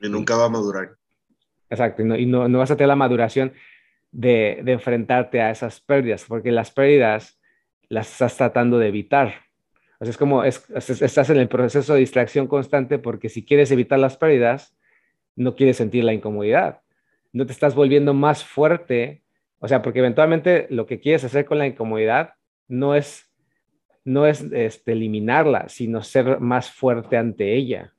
[0.00, 0.96] Y nunca va a madurar.
[1.68, 3.52] Exacto, y no, y no, no vas a tener la maduración
[4.10, 7.38] de, de enfrentarte a esas pérdidas, porque las pérdidas
[7.90, 9.34] las estás tratando de evitar.
[9.98, 13.98] O sea, es como estás en el proceso de distracción constante porque si quieres evitar
[13.98, 14.74] las pérdidas,
[15.36, 16.80] no quieres sentir la incomodidad.
[17.32, 19.22] No te estás volviendo más fuerte.
[19.58, 22.34] O sea, porque eventualmente lo que quieres hacer con la incomodidad
[22.68, 23.30] no es,
[24.04, 27.92] no es este, eliminarla, sino ser más fuerte ante ella.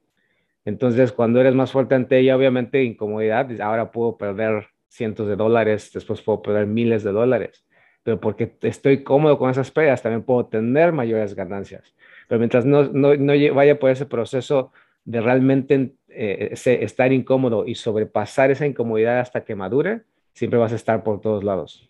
[0.66, 5.92] Entonces, cuando eres más fuerte ante ella, obviamente incomodidad, ahora puedo perder cientos de dólares,
[5.94, 7.66] después puedo perder miles de dólares
[8.04, 11.96] pero porque estoy cómodo con esas pérdidas, también puedo tener mayores ganancias.
[12.28, 14.72] Pero mientras no, no, no vaya por ese proceso
[15.06, 20.76] de realmente eh, estar incómodo y sobrepasar esa incomodidad hasta que madure, siempre vas a
[20.76, 21.90] estar por todos lados.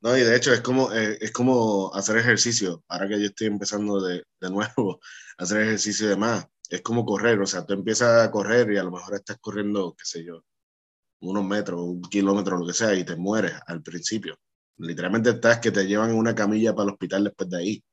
[0.00, 2.84] No, y de hecho es como, eh, es como hacer ejercicio.
[2.88, 5.00] Ahora que yo estoy empezando de, de nuevo
[5.38, 7.40] hacer ejercicio de más, es como correr.
[7.40, 10.44] O sea, tú empiezas a correr y a lo mejor estás corriendo, qué sé yo,
[11.20, 14.38] unos metros, un kilómetro, lo que sea, y te mueres al principio.
[14.78, 17.84] Literalmente estás que te llevan en una camilla para el hospital después de ahí.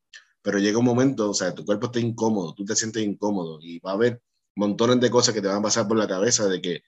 [0.46, 3.80] Pero llega un momento, o sea, tu cuerpo está incómodo, tú te sientes incómodo y
[3.80, 4.22] va a haber
[4.56, 6.84] montones de cosas que te van a pasar por la cabeza de que,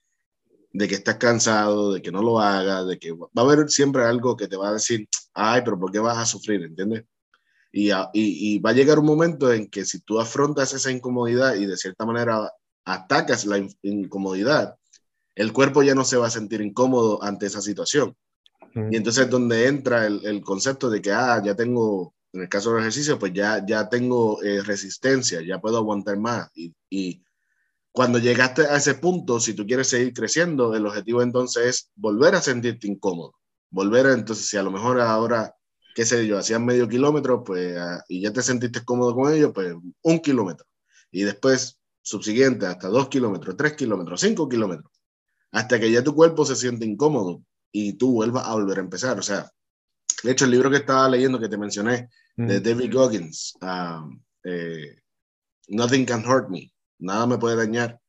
[0.73, 4.03] de que estás cansado, de que no lo hagas, de que va a haber siempre
[4.03, 6.61] algo que te va a decir, ay, pero ¿por qué vas a sufrir?
[6.61, 7.05] ¿Entiendes?
[7.71, 11.65] Y, y, va a llegar un momento en que si tú afrontas esa incomodidad y
[11.65, 12.51] de cierta manera
[12.85, 14.75] atacas la incomodidad,
[15.33, 18.15] el cuerpo ya no se va a sentir incómodo ante esa situación.
[18.91, 22.49] Y entonces es donde entra el, el, concepto de que, ah, ya tengo, en el
[22.49, 26.49] caso del ejercicio, pues ya, ya tengo eh, resistencia, ya puedo aguantar más.
[26.55, 27.23] Y, y,
[27.91, 32.35] cuando llegaste a ese punto, si tú quieres seguir creciendo, el objetivo entonces es volver
[32.35, 33.33] a sentirte incómodo.
[33.71, 35.55] Volver a, entonces, si a lo mejor ahora,
[35.95, 39.51] qué sé yo, hacían medio kilómetro, pues, ah, y ya te sentiste cómodo con ello,
[39.51, 39.73] pues
[40.03, 40.67] un kilómetro.
[41.11, 44.91] Y después, subsiguiente, hasta dos kilómetros, tres kilómetros, cinco kilómetros
[45.51, 49.17] hasta que ya tu cuerpo se siente incómodo y tú vuelvas a volver a empezar.
[49.19, 49.49] O sea,
[50.23, 54.95] de hecho, el libro que estaba leyendo que te mencioné, de David Goggins, um, eh,
[55.67, 57.99] Nothing Can Hurt Me, nada me puede dañar,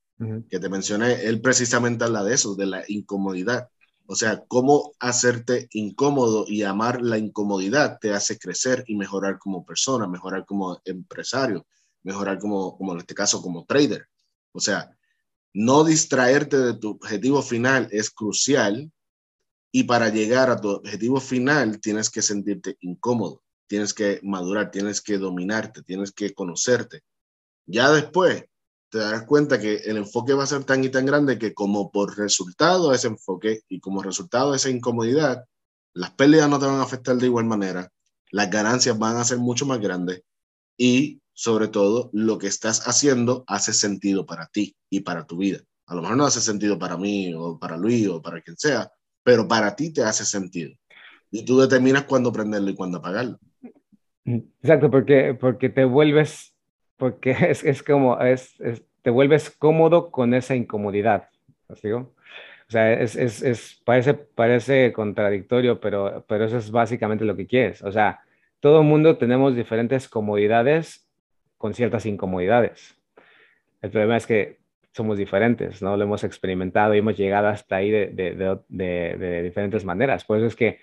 [0.51, 3.69] que te mencioné, él precisamente habla de eso, de la incomodidad.
[4.07, 9.65] O sea, cómo hacerte incómodo y amar la incomodidad te hace crecer y mejorar como
[9.65, 11.67] persona, mejorar como empresario,
[12.03, 14.07] mejorar como, como en este caso, como trader.
[14.53, 14.91] O sea,
[15.53, 18.91] no distraerte de tu objetivo final es crucial
[19.71, 25.01] y para llegar a tu objetivo final tienes que sentirte incómodo, tienes que madurar, tienes
[25.01, 27.03] que dominarte, tienes que conocerte.
[27.67, 28.45] Ya después
[28.91, 31.93] te darás cuenta que el enfoque va a ser tan y tan grande que como
[31.93, 35.45] por resultado de ese enfoque y como resultado de esa incomodidad,
[35.95, 37.93] las pérdidas no te van a afectar de igual manera,
[38.31, 40.23] las ganancias van a ser mucho más grandes
[40.77, 45.61] y sobre todo, lo que estás haciendo hace sentido para ti y para tu vida.
[45.87, 48.91] A lo mejor no hace sentido para mí o para Luis o para quien sea,
[49.23, 50.75] pero para ti te hace sentido.
[51.31, 53.39] Y tú determinas cuándo prenderlo y cuándo apagarlo.
[54.63, 56.55] Exacto, porque, porque te vuelves,
[56.97, 58.57] porque es, es como, es,
[59.03, 61.29] te vuelves cómodo con esa incomodidad.
[61.69, 61.91] ¿así?
[61.93, 62.11] O
[62.69, 67.83] sea, es, es, es, parece, parece contradictorio, pero, pero eso es básicamente lo que quieres.
[67.83, 68.21] O sea,
[68.61, 71.09] todo el mundo tenemos diferentes comodidades
[71.57, 72.97] con ciertas incomodidades.
[73.81, 74.59] El problema es que
[74.93, 75.97] somos diferentes, ¿no?
[75.97, 80.25] Lo hemos experimentado y hemos llegado hasta ahí de, de, de, diferentes maneras.
[80.25, 80.81] Por eso es que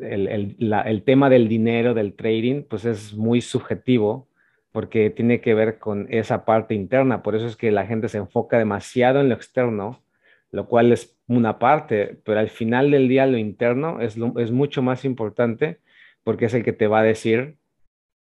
[0.00, 4.28] el, el, la, el, tema del dinero, del trading, pues es muy subjetivo
[4.72, 7.22] porque tiene que ver con esa parte interna.
[7.22, 10.02] Por eso es que la gente se enfoca demasiado en lo externo,
[10.50, 14.50] lo cual es una parte, pero al final del día lo interno es, lo, es
[14.50, 15.80] mucho más importante
[16.24, 17.58] porque es el que te va a decir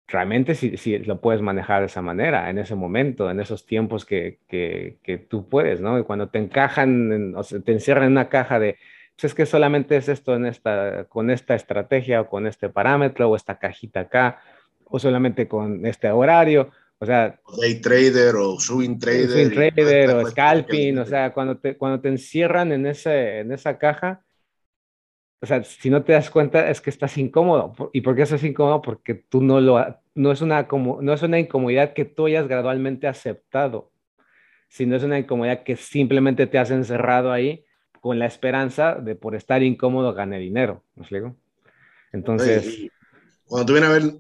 [0.09, 4.05] realmente si, si, lo puedes manejar de esa manera, en ese momento, en esos tiempos
[4.05, 6.05] que, que, que tú puedes, ¿no?
[6.05, 8.77] Cuando te encajan, en, o sea, te encierran en una caja de,
[9.21, 13.29] pues es que solamente es esto en esta, con esta estrategia o con este parámetro
[13.29, 14.41] o esta cajita acá,
[14.85, 17.39] o solamente con este horario, o sea...
[17.61, 19.29] Day trader o swing trader.
[19.29, 23.77] Swing trader o scalping, o sea, cuando te, cuando te encierran en, ese, en esa
[23.77, 24.25] caja,
[25.43, 27.75] o sea, si no te das cuenta es que estás incómodo.
[27.93, 28.81] ¿Y por qué estás incómodo?
[28.81, 32.49] Porque tú no lo, no es una, como, no es una incomodidad que tú hayas
[32.49, 33.93] gradualmente aceptado,
[34.69, 37.67] sino es una incomodidad que simplemente te has encerrado ahí
[38.01, 40.85] con la esperanza de por estar incómodo gane dinero.
[40.95, 41.37] ¿Me explico?
[42.13, 42.91] Entonces...
[43.45, 44.19] cuando tú vienes a ver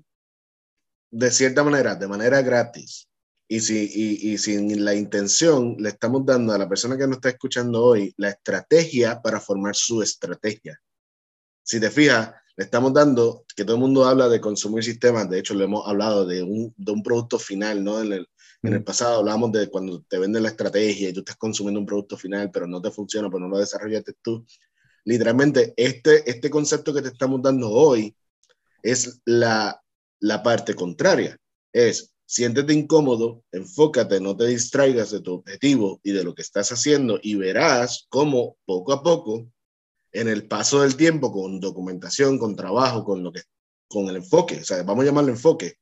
[1.10, 3.08] de cierta manera, de manera gratis,
[3.48, 7.16] y, si, y, y, sin la intención, le estamos dando a la persona que nos
[7.16, 10.80] está escuchando hoy la estrategia para formar su estrategia
[11.70, 15.38] si te fijas, le estamos dando, que todo el mundo habla de consumir sistemas, de
[15.38, 18.00] hecho lo hemos hablado de un, de un producto final, ¿no?
[18.00, 18.28] En el,
[18.62, 21.87] en el pasado hablábamos de cuando te venden la estrategia y tú estás consumiendo un
[21.87, 24.44] producto final, pero no te funciona, pero no lo desarrollaste tú.
[25.05, 28.15] Literalmente, este, este concepto que te estamos dando hoy
[28.83, 29.83] es la,
[30.21, 31.38] la parte contraria.
[31.73, 36.71] Es, siéntete incómodo, enfócate, no te distraigas de tu objetivo y de lo que estás
[36.71, 39.46] haciendo y verás cómo poco a poco
[40.13, 43.42] en el paso del tiempo, con documentación, con trabajo, con, lo que,
[43.88, 45.77] con el enfoque, o sea, vamos a llamarlo enfoque,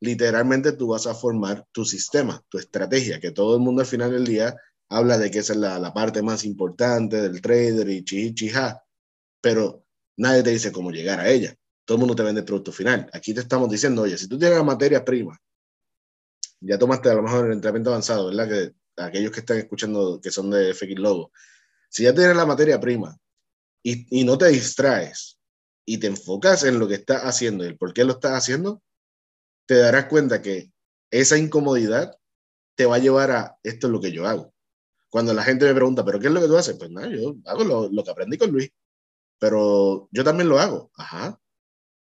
[0.00, 4.10] literalmente tú vas a formar tu sistema, tu estrategia, que todo el mundo al final
[4.10, 4.56] del día
[4.88, 8.34] habla de que esa es la, la parte más importante del trader y chi,
[9.40, 9.84] pero
[10.16, 11.54] nadie te dice cómo llegar a ella.
[11.84, 13.08] Todo el mundo te vende el producto final.
[13.12, 15.38] Aquí te estamos diciendo, oye, si tú tienes la materia prima,
[16.60, 18.48] ya tomaste a lo mejor el entrenamiento avanzado, ¿verdad?
[18.48, 21.32] Que aquellos que están escuchando que son de FX Logo,
[21.88, 23.16] si ya tienes la materia prima
[23.82, 25.38] y, y no te distraes
[25.86, 28.82] y te enfocas en lo que estás haciendo y el por qué lo estás haciendo,
[29.70, 30.72] te darás cuenta que
[31.12, 32.18] esa incomodidad
[32.74, 34.52] te va a llevar a esto es lo que yo hago.
[35.08, 36.74] Cuando la gente me pregunta, ¿pero qué es lo que tú haces?
[36.76, 38.68] Pues nada, yo hago lo, lo que aprendí con Luis,
[39.38, 40.90] pero yo también lo hago.
[40.96, 41.38] Ajá.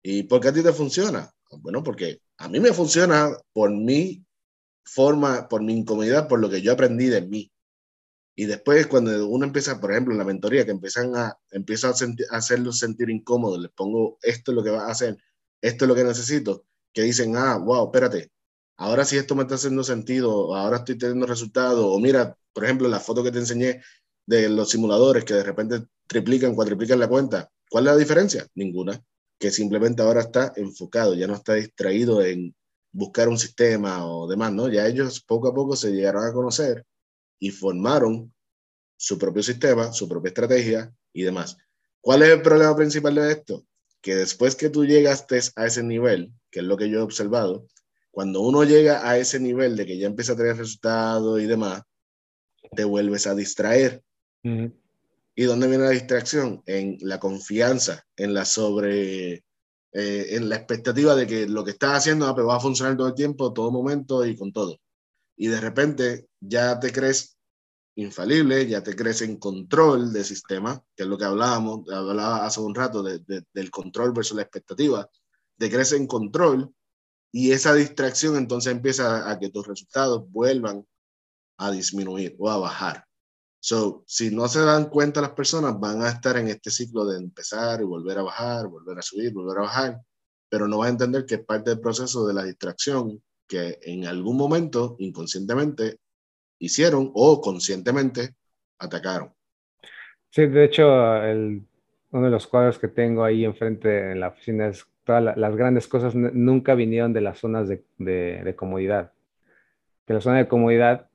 [0.01, 1.31] ¿Y por qué a ti te funciona?
[1.51, 4.25] Bueno, porque a mí me funciona por mi
[4.83, 7.51] forma, por mi incomodidad, por lo que yo aprendí de mí.
[8.35, 11.93] Y después cuando uno empieza, por ejemplo, en la mentoría, que empiezan a, empieza a,
[12.35, 15.15] hacerlos sentir incómodos, les pongo esto es lo que va a hacer,
[15.61, 18.31] esto es lo que necesito, que dicen, ah, wow, espérate,
[18.77, 22.87] ahora sí esto me está haciendo sentido, ahora estoy teniendo resultados, o mira, por ejemplo,
[22.87, 23.81] la foto que te enseñé
[24.25, 28.47] de los simuladores que de repente triplican, cuatriplican la cuenta, ¿cuál es la diferencia?
[28.55, 29.01] Ninguna,
[29.39, 32.55] que simplemente ahora está enfocado, ya no está distraído en
[32.91, 34.67] buscar un sistema o demás, ¿no?
[34.67, 36.85] Ya ellos poco a poco se llegaron a conocer
[37.39, 38.33] y formaron
[38.97, 41.57] su propio sistema, su propia estrategia y demás.
[42.01, 43.65] ¿Cuál es el problema principal de esto?
[44.01, 47.67] Que después que tú llegaste a ese nivel, que es lo que yo he observado,
[48.11, 51.81] cuando uno llega a ese nivel de que ya empieza a tener resultados y demás,
[52.75, 54.03] te vuelves a distraer.
[54.43, 56.61] ¿Y dónde viene la distracción?
[56.65, 59.33] En la confianza, en la sobre,
[59.93, 62.97] eh, en la expectativa de que lo que estás haciendo ah, pues va a funcionar
[62.97, 64.77] todo el tiempo, todo momento y con todo.
[65.37, 67.30] Y de repente ya te crees
[67.95, 72.61] infalible, ya te crees en control del sistema, que es lo que hablábamos, hablaba hace
[72.61, 75.09] un rato del control versus la expectativa,
[75.57, 76.73] te crees en control
[77.31, 80.85] y esa distracción entonces empieza a que tus resultados vuelvan
[81.57, 83.05] a disminuir o a bajar.
[83.59, 87.19] So, si no se dan cuenta las personas, van a estar en este ciclo de
[87.19, 90.01] empezar y volver a bajar, volver a subir, volver a bajar,
[90.49, 94.07] pero no van a entender que es parte del proceso de la distracción que en
[94.07, 95.99] algún momento inconscientemente
[96.61, 98.35] hicieron o conscientemente
[98.79, 99.33] atacaron.
[100.29, 104.85] Sí, de hecho, uno de los cuadros que tengo ahí enfrente en la oficina es
[105.03, 109.11] todas las grandes cosas nunca vinieron de las zonas de, de, de comodidad.
[110.07, 111.09] De la zona de comodidad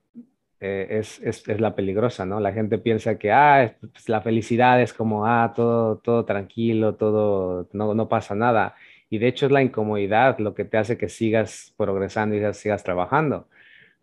[0.60, 2.40] eh, es, es, es, la peligrosa, ¿no?
[2.40, 7.68] La gente piensa que, ah, pues, la felicidad es como, ah, todo, todo tranquilo, todo,
[7.72, 8.74] no, no pasa nada.
[9.08, 12.82] Y de hecho es la incomodidad lo que te hace que sigas progresando y sigas
[12.82, 13.48] trabajando.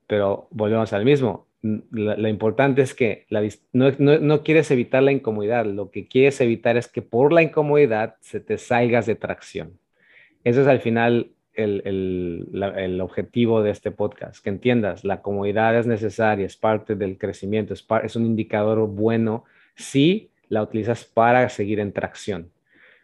[0.08, 1.47] Pero volvemos al mismo.
[1.62, 3.26] Lo, importante es que
[3.72, 8.16] no, no, quieres evitar la incomodidad, lo que quieres evitar es que por la incomodidad
[8.20, 9.80] se te salgas de tracción.
[10.43, 15.88] Eso es al final el, el, objetivo de este podcast, que entiendas, la comodidad es
[15.88, 19.45] necesaria, es parte del crecimiento, es, es un indicador bueno
[19.76, 22.51] si la utilizas para seguir en tracción.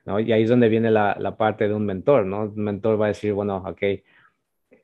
[0.06, 0.20] ¿no?
[0.20, 2.44] Y ahí es donde viene la, la, parte de un mentor, ¿no?
[2.44, 3.82] Un mentor va a decir, bueno, ok,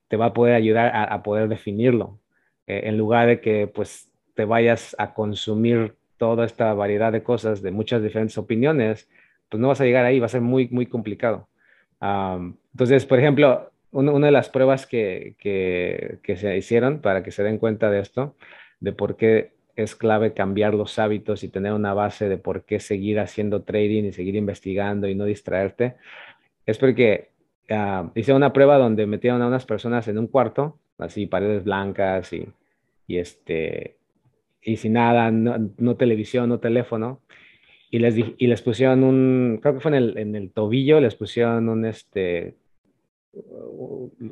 [0.08, 2.20] te va a poder ayudar a, a poder definirlo,
[2.68, 7.62] eh, en lugar de que pues te vayas a consumir toda esta variedad de cosas,
[7.62, 9.10] de muchas diferentes opiniones,
[9.50, 11.48] pues no vas a llegar ahí, va a ser muy, muy complicado.
[12.02, 17.58] Entonces, por ejemplo, una de las pruebas que, que, se hicieron para que se den
[17.58, 18.36] cuenta de esto,
[18.80, 22.80] de por qué es clave cambiar los hábitos y tener una base de por qué
[22.80, 25.96] seguir haciendo trading y seguir investigando y no distraerte,
[26.66, 27.30] es porque
[28.16, 32.48] hice una prueba donde metieron a unas personas en un cuarto, así paredes blancas y,
[33.08, 33.98] y este,
[34.62, 37.22] y sin nada, no, televisión, no teléfono,
[37.92, 41.16] y les, y les pusieron un, creo que fue en el, en el tobillo, les
[41.16, 42.56] pusieron un, este,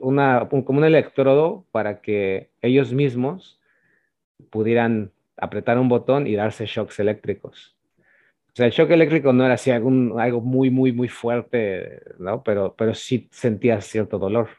[0.02, 3.60] una, como un electrodo para que ellos mismos
[4.50, 7.73] pudieran apretar un botón y darse shocks eléctricos.
[8.54, 12.44] O sea, el shock eléctrico no era así algún, algo muy, muy, muy fuerte, ¿no?
[12.44, 14.50] Pero, pero sí sentía cierto dolor.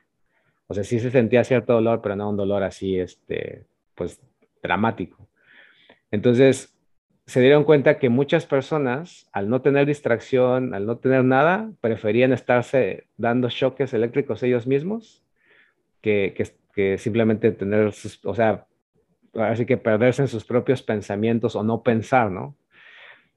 [0.67, 3.65] O sea, sí se sentía cierto dolor, pero no un dolor así, este,
[3.95, 4.21] pues,
[4.63, 5.29] dramático.
[6.11, 6.75] Entonces,
[7.27, 12.33] se dieron cuenta que muchas personas, al no tener distracción, al no tener nada, preferían
[12.33, 15.23] estarse dando choques eléctricos ellos mismos
[16.01, 16.35] que,
[16.75, 18.67] que, simplemente tener, sus, o sea,
[19.35, 22.57] así que perderse en sus propios pensamientos o no pensar, ¿no?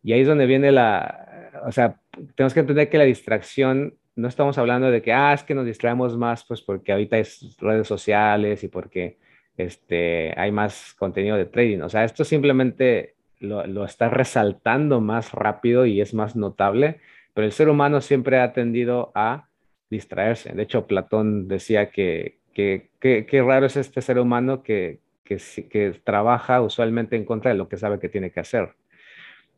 [0.07, 1.99] Y ahí es donde viene la, o sea,
[2.35, 5.65] tenemos que entender que la distracción, no estamos hablando de que, ah, es que nos
[5.65, 7.23] distraemos más, pues porque ahorita hay
[7.57, 9.17] redes sociales y porque
[9.57, 11.81] este, hay más contenido de trading.
[11.81, 17.01] O sea, esto simplemente lo, está resaltando más rápido y es más notable,
[17.33, 19.49] pero el ser humano siempre ha tendido a
[19.89, 20.53] distraerse.
[20.53, 25.37] De hecho, Platón decía que qué raro es este ser humano que, que,
[25.69, 28.69] que, trabaja usualmente en contra de lo que sabe que tiene que hacer.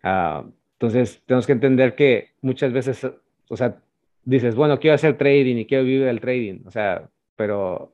[0.04, 3.06] Uh, entonces, tenemos que entender que muchas veces,
[3.50, 3.82] o sea,
[4.24, 7.94] dices, bueno, quiero hacer trading y quiero vivir el trading, o sea, pero,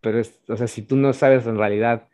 [0.00, 2.08] pero es, o sea, si tú no sabes en realidad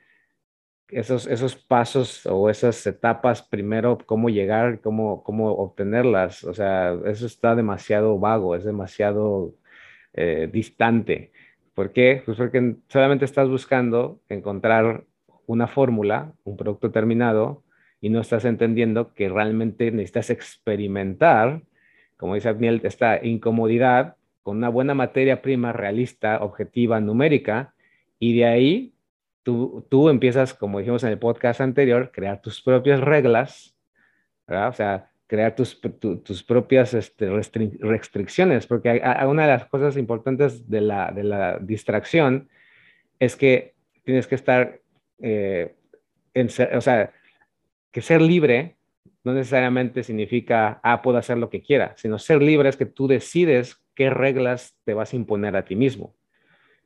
[0.92, 6.44] esos, esos pasos o esas etapas, primero, cómo llegar, cómo, cómo obtenerlas.
[6.44, 9.54] O sea, eso está demasiado vago, es demasiado
[10.12, 11.32] eh, distante.
[11.74, 12.22] ¿Por qué?
[12.24, 15.04] Pues porque solamente estás buscando encontrar
[15.46, 17.61] una fórmula, un producto terminado,
[18.02, 21.62] y no estás entendiendo que realmente necesitas experimentar,
[22.16, 27.74] como dice Abniel, esta incomodidad con una buena materia prima realista, objetiva, numérica,
[28.18, 28.94] y de ahí
[29.44, 33.76] tú, tú empiezas, como dijimos en el podcast anterior, crear tus propias reglas,
[34.48, 34.68] ¿verdad?
[34.68, 35.80] O sea, crear tus,
[36.24, 42.48] tus propias este, restricciones, porque una de las cosas importantes de la, de la distracción
[43.20, 44.80] es que tienes que estar,
[45.20, 45.76] eh,
[46.34, 47.12] en, o sea,
[47.92, 48.76] que ser libre
[49.24, 53.06] no necesariamente significa, ah, puedo hacer lo que quiera, sino ser libre es que tú
[53.06, 56.14] decides qué reglas te vas a imponer a ti mismo.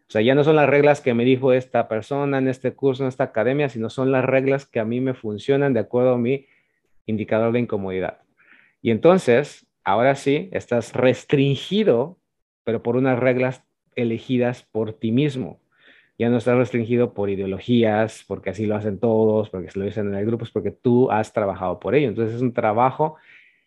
[0.09, 3.03] O sea, ya no son las reglas que me dijo esta persona en este curso,
[3.03, 6.19] en esta academia, sino son las reglas que a mí me funcionan de acuerdo a
[6.19, 6.47] mi
[7.07, 8.19] indicador de incomodidad.
[8.83, 12.19] Y entonces, ahora sí, estás restringido,
[12.63, 13.65] pero por unas reglas
[13.97, 15.59] elegidas por ti mismo.
[16.19, 20.09] Ya no estás restringido por ideologías, porque así lo hacen todos, porque se lo dicen
[20.09, 22.09] en el grupo, es porque tú has trabajado por ello.
[22.09, 23.17] Entonces es un trabajo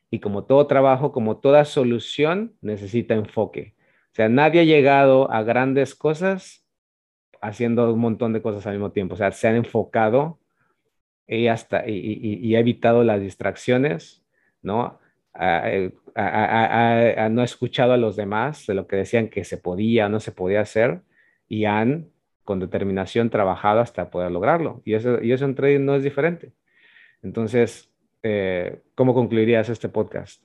[0.10, 3.76] y como todo trabajo, como toda solución, necesita enfoque.
[4.12, 6.66] O sea, nadie ha llegado a grandes cosas
[7.42, 9.14] haciendo un montón de cosas al mismo tiempo.
[9.14, 10.40] O sea, se han enfocado
[11.28, 14.24] y, hasta, y, ha evitado las distracciones,
[14.62, 15.00] ¿no?
[15.36, 15.42] no
[17.42, 20.32] ha escuchado a los demás de lo que decían que se podía o no se
[20.32, 21.02] podía hacer
[21.48, 22.10] y han
[22.50, 24.82] con determinación trabajado hasta poder lograrlo.
[24.84, 26.52] Y eso, y eso en trading no es diferente.
[27.22, 27.92] Entonces,
[28.24, 30.42] eh, ¿cómo concluirías este podcast?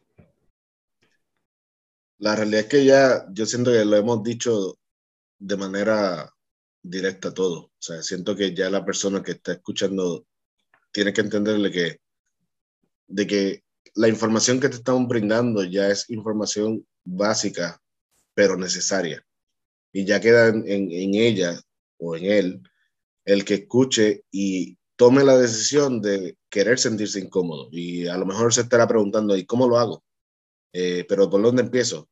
[2.18, 4.76] La realidad es que ya yo siento que lo hemos dicho
[5.38, 6.30] de manera
[6.82, 7.58] directa todo.
[7.58, 10.26] O sea, siento que ya la persona que está escuchando
[10.92, 12.00] tiene que entenderle que
[13.06, 17.80] de que la información que te estamos brindando ya es información básica,
[18.34, 19.24] pero necesaria.
[19.90, 21.58] Y ya queda en, en ella
[21.98, 22.62] o en él
[23.24, 27.68] el que escuche y tome la decisión de querer sentirse incómodo.
[27.72, 30.04] Y a lo mejor se estará preguntando, ¿y cómo lo hago?
[30.72, 32.08] Eh, pero ¿por dónde empiezo?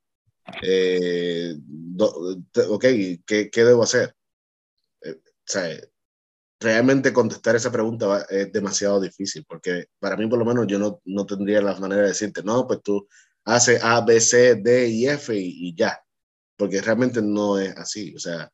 [0.62, 1.54] Eh,
[1.98, 2.84] ok,
[3.26, 4.14] ¿qué, ¿qué, debo hacer?
[5.02, 5.78] Eh, sea,
[6.60, 11.00] realmente contestar esa pregunta es demasiado difícil, porque para mí por lo menos yo no,
[11.04, 13.08] no tendría la manera de decirte, no, pues tú
[13.44, 16.00] haces A, B, C, D y F y, y ya,
[16.56, 18.14] porque realmente no es así.
[18.14, 18.50] O sea,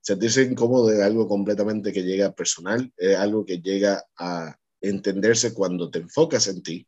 [0.00, 5.90] sentirse incómodo es algo completamente que llega personal, es algo que llega a entenderse cuando
[5.90, 6.86] te enfocas en ti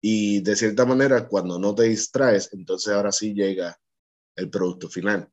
[0.00, 3.78] y de cierta manera cuando no te distraes, entonces ahora sí llega
[4.36, 5.28] el producto final.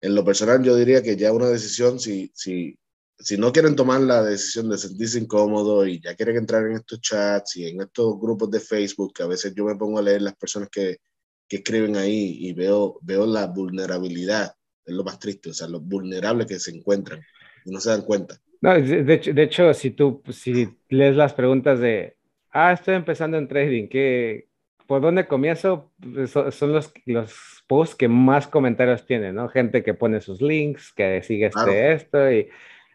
[0.00, 2.78] En lo personal yo diría que ya una decisión, si, si,
[3.18, 7.00] si no quieren tomar la decisión de sentirse incómodo y ya quieren entrar en estos
[7.00, 10.22] chats y en estos grupos de Facebook, que a veces yo me pongo a leer
[10.22, 10.98] las personas que,
[11.46, 14.54] que escriben ahí y veo, veo la vulnerabilidad
[14.84, 17.20] es lo más triste, o sea, lo vulnerables que se encuentran
[17.64, 18.40] y no se dan cuenta.
[18.60, 22.16] No, de, hecho, de hecho, si tú si lees las preguntas de,
[22.50, 24.48] ah, estoy empezando en trading, ¿qué,
[24.86, 25.92] ¿por dónde comienzo?
[26.00, 29.48] Pues, son los, los posts que más comentarios tienen, ¿no?
[29.48, 32.48] Gente que pone sus links, que sigue este, esto, y,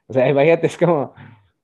[0.08, 1.14] o sea, imagínate, es como,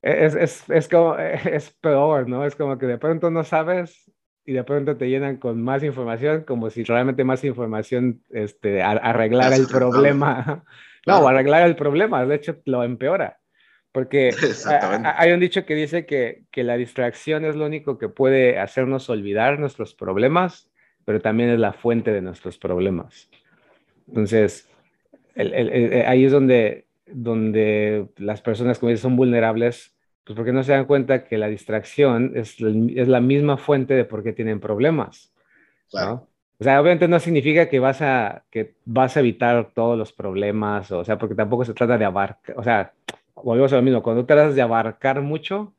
[0.01, 2.45] es, es, es como, es peor, ¿no?
[2.45, 4.11] Es como que de pronto no sabes
[4.45, 9.55] y de pronto te llenan con más información, como si realmente más información este, arreglara
[9.55, 10.63] el problema.
[11.05, 13.37] No, arreglar el problema, de hecho lo empeora.
[13.91, 14.29] Porque
[15.17, 19.09] hay un dicho que dice que, que, la distracción es lo único que puede hacernos
[19.09, 20.71] olvidar nuestros problemas,
[21.03, 23.29] pero también es la fuente de nuestros problemas.
[24.07, 24.69] Entonces,
[25.35, 29.92] ahí es donde, donde las personas, como son vulnerables
[30.25, 34.05] pues porque no se dan cuenta que la distracción es, es la misma fuente de
[34.05, 35.33] por qué tienen problemas.
[35.89, 36.27] Claro.
[36.59, 40.91] O sea, obviamente no significa que vas a, que vas a evitar todos los problemas,
[40.91, 42.93] o sea, porque tampoco se trata de abarcar, o sea,
[43.35, 45.73] volvemos a lo mismo, cuando tratas de abarcar mucho,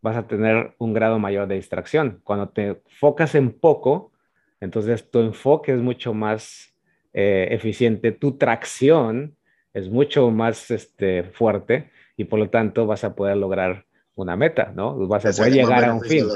[0.00, 2.20] vas a tener un grado mayor de distracción.
[2.24, 4.12] Cuando te enfocas en poco,
[4.60, 6.74] entonces tu enfoque es mucho más
[7.12, 9.36] eh, eficiente, tu tracción
[9.74, 13.84] es mucho más este, fuerte y por lo tanto vas a poder lograr
[14.22, 14.96] una meta, ¿no?
[15.06, 16.26] Vas a poder llegar a un fin.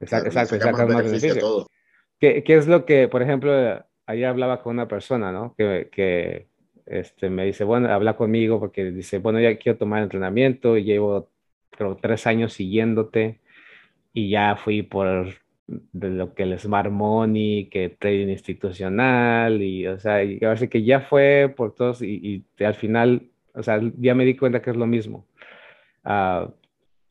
[0.00, 1.66] Exacto, exacto, exacto más beneficio.
[2.18, 3.52] ¿Qué, ¿Qué, es lo que, por ejemplo,
[4.06, 5.54] ayer hablaba con una persona, ¿no?
[5.56, 6.46] Que, que
[6.86, 11.28] este, me dice, bueno, habla conmigo porque dice, bueno, ya quiero tomar entrenamiento, y llevo
[11.70, 13.40] creo, tres años siguiéndote
[14.12, 15.34] y ya fui por
[15.66, 20.84] de lo que el Smart Money, que trading institucional, y o sea, y a que
[20.84, 24.70] ya fue por todos y, y al final, o sea, ya me di cuenta que
[24.70, 25.26] es lo mismo.
[26.04, 26.50] Ah,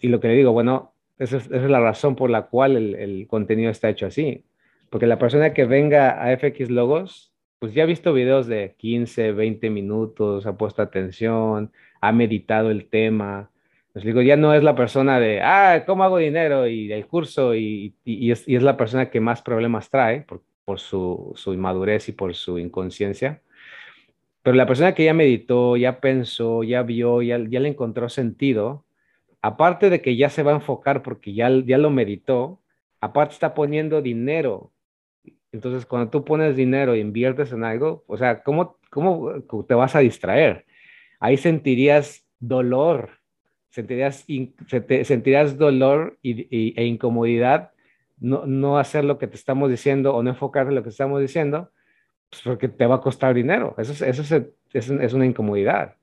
[0.03, 3.71] y lo que le digo, bueno, esa es, la razón por la cual el, contenido
[3.71, 4.43] está hecho así.
[4.89, 9.31] Porque la persona que venga a FX Logos, pues ya ha visto videos de 15,
[9.31, 13.49] 20 minutos, ha puesto atención, ha meditado el tema.
[13.93, 16.67] Les digo, ya no es la persona de, ah, ¿cómo hago dinero?
[16.67, 20.43] Y el curso, y, y, es, y es, la persona que más problemas trae por,
[20.65, 23.41] por su, su, inmadurez y por su inconsciencia.
[24.41, 28.83] Pero la persona que ya meditó, ya pensó, ya vio, ya, ya le encontró sentido,
[29.43, 32.61] aparte de que ya se va a enfocar porque ya, ya lo meditó,
[33.01, 34.71] aparte está poniendo dinero.
[35.51, 39.95] Entonces, cuando tú pones dinero e inviertes en algo, o sea, ¿cómo, cómo te vas
[39.95, 40.65] a distraer?
[41.19, 43.09] Ahí sentirías dolor,
[43.69, 44.25] sentirías,
[45.03, 47.71] sentirías dolor y, e incomodidad
[48.19, 51.19] no, no hacer lo que te estamos diciendo o no enfocarte en lo que estamos
[51.19, 51.69] diciendo,
[52.29, 53.75] pues porque te va a costar dinero.
[53.77, 55.97] Eso, eso es, es, es una incomodidad.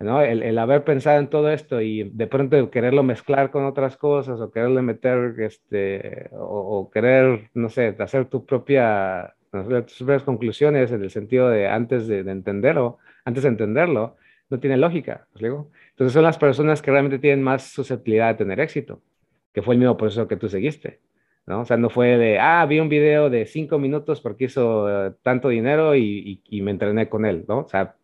[0.00, 0.22] ¿No?
[0.22, 4.50] El, haber pensado en todo esto y de pronto quererlo mezclar con otras cosas o
[4.50, 11.10] quererle meter, este, o, querer, no sé, hacer tu propia, tus propias conclusiones en el
[11.10, 14.16] sentido de antes de, entenderlo, antes de entenderlo,
[14.48, 15.70] no tiene lógica, digo?
[15.90, 19.02] Entonces son las personas que realmente tienen más susceptibilidad de tener éxito,
[19.52, 21.00] que fue el mismo proceso que tú seguiste.
[21.46, 21.60] ¿no?
[21.60, 25.12] O sea, no fue de, ah, vi un video de cinco minutos porque hizo eh,
[25.22, 27.60] tanto dinero y, y, y, me entrené con él, ¿no?
[27.60, 27.96] O sea,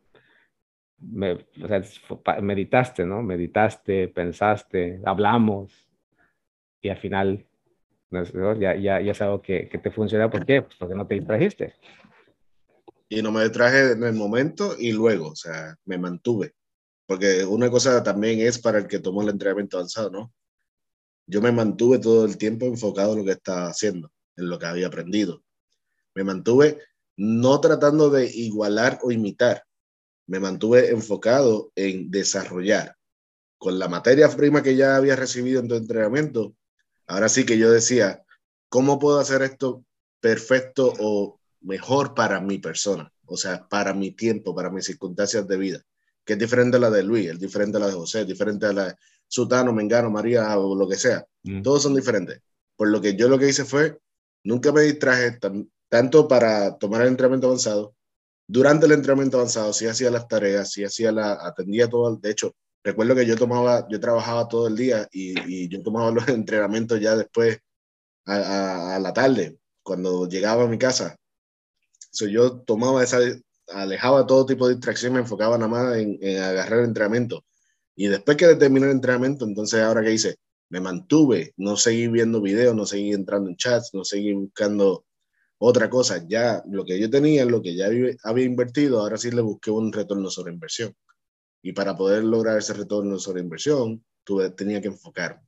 [0.98, 1.82] me, o sea,
[2.40, 3.22] meditaste, ¿no?
[3.22, 5.88] Meditaste, pensaste, hablamos
[6.80, 7.46] y al final
[8.58, 10.30] ya, ya, ya es algo que, que te funciona.
[10.30, 10.62] ¿Por qué?
[10.62, 11.74] Pues porque no te distrajiste.
[13.08, 16.54] Y no me distraje en el momento y luego, o sea, me mantuve.
[17.06, 20.32] Porque una cosa también es para el que tomó el entrenamiento avanzado, ¿no?
[21.26, 24.66] Yo me mantuve todo el tiempo enfocado en lo que estaba haciendo, en lo que
[24.66, 25.42] había aprendido.
[26.14, 26.80] Me mantuve
[27.16, 29.65] no tratando de igualar o imitar,
[30.26, 32.96] me mantuve enfocado en desarrollar.
[33.58, 36.54] Con la materia prima que ya había recibido en tu entrenamiento,
[37.06, 38.22] ahora sí que yo decía,
[38.68, 39.84] ¿cómo puedo hacer esto
[40.20, 43.10] perfecto o mejor para mi persona?
[43.24, 45.82] O sea, para mi tiempo, para mis circunstancias de vida,
[46.24, 48.66] que es diferente a la de Luis, es diferente a la de José, es diferente
[48.66, 48.94] a la de
[49.26, 51.24] Sutano, Mengano, María o lo que sea.
[51.42, 51.62] Mm.
[51.62, 52.40] Todos son diferentes.
[52.76, 53.98] Por lo que yo lo que hice fue,
[54.44, 55.38] nunca me distraje
[55.88, 57.95] tanto para tomar el entrenamiento avanzado
[58.48, 62.54] durante el entrenamiento avanzado sí hacía las tareas, sí hacía la, atendía todo, de hecho,
[62.84, 67.00] recuerdo que yo tomaba, yo trabajaba todo el día y, y yo tomaba los entrenamientos
[67.00, 67.58] ya después
[68.26, 71.16] a, a, la tarde, cuando llegaba a mi casa.
[72.10, 73.18] So, yo tomaba esa,
[73.68, 77.44] alejaba todo tipo de distracción, me enfocaba nada más en, en agarrar el entrenamiento.
[77.94, 80.36] Y después que terminé el entrenamiento, entonces ahora que hice,
[80.68, 85.05] me mantuve, no seguí viendo videos, no seguí entrando en chats, no seguí buscando
[85.58, 87.86] otra cosa, ya lo que yo tenía, lo que ya
[88.24, 90.94] había invertido, ahora sí le busqué un retorno sobre inversión.
[91.62, 95.42] Y para poder lograr ese retorno sobre inversión, tuve, tenía que enfocarme.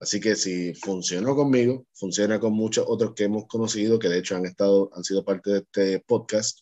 [0.00, 4.36] Así que si funcionó conmigo, funciona con muchos otros que hemos conocido, que de hecho
[4.36, 6.60] han, estado, han sido parte de este podcast.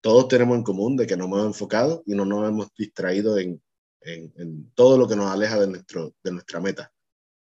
[0.00, 3.60] Todos tenemos en común de que nos hemos enfocado y no nos hemos distraído en,
[4.02, 6.92] en, todo lo que nos aleja de, nuestro, de nuestra meta.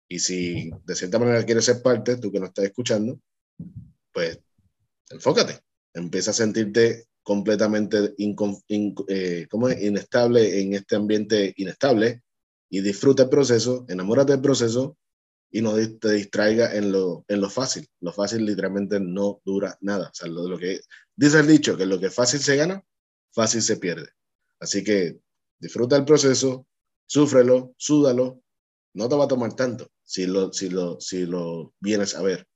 [0.07, 3.19] Y si de cierta manera quieres ser parte, tú que nos estás escuchando,
[4.13, 4.39] pues
[5.09, 5.59] enfócate,
[5.93, 9.47] empieza a sentirte completamente eh,
[9.81, 12.23] inestable en este ambiente inestable
[12.69, 14.97] y disfruta el proceso, enamórate del proceso
[15.51, 17.87] y no te distraiga en lo, fácil.
[18.01, 20.11] Lo fácil literalmente no dura nada.
[20.23, 20.81] O lo que
[21.15, 22.83] dice el dicho, que lo que fácil se gana,
[23.33, 24.09] fácil se pierde.
[24.59, 25.19] Así que
[25.59, 26.67] disfruta el proceso,
[27.07, 28.41] súfrelo, súdalo,
[28.93, 32.47] no te va a tomar tanto si lo, si lo, si lo vienes a ver.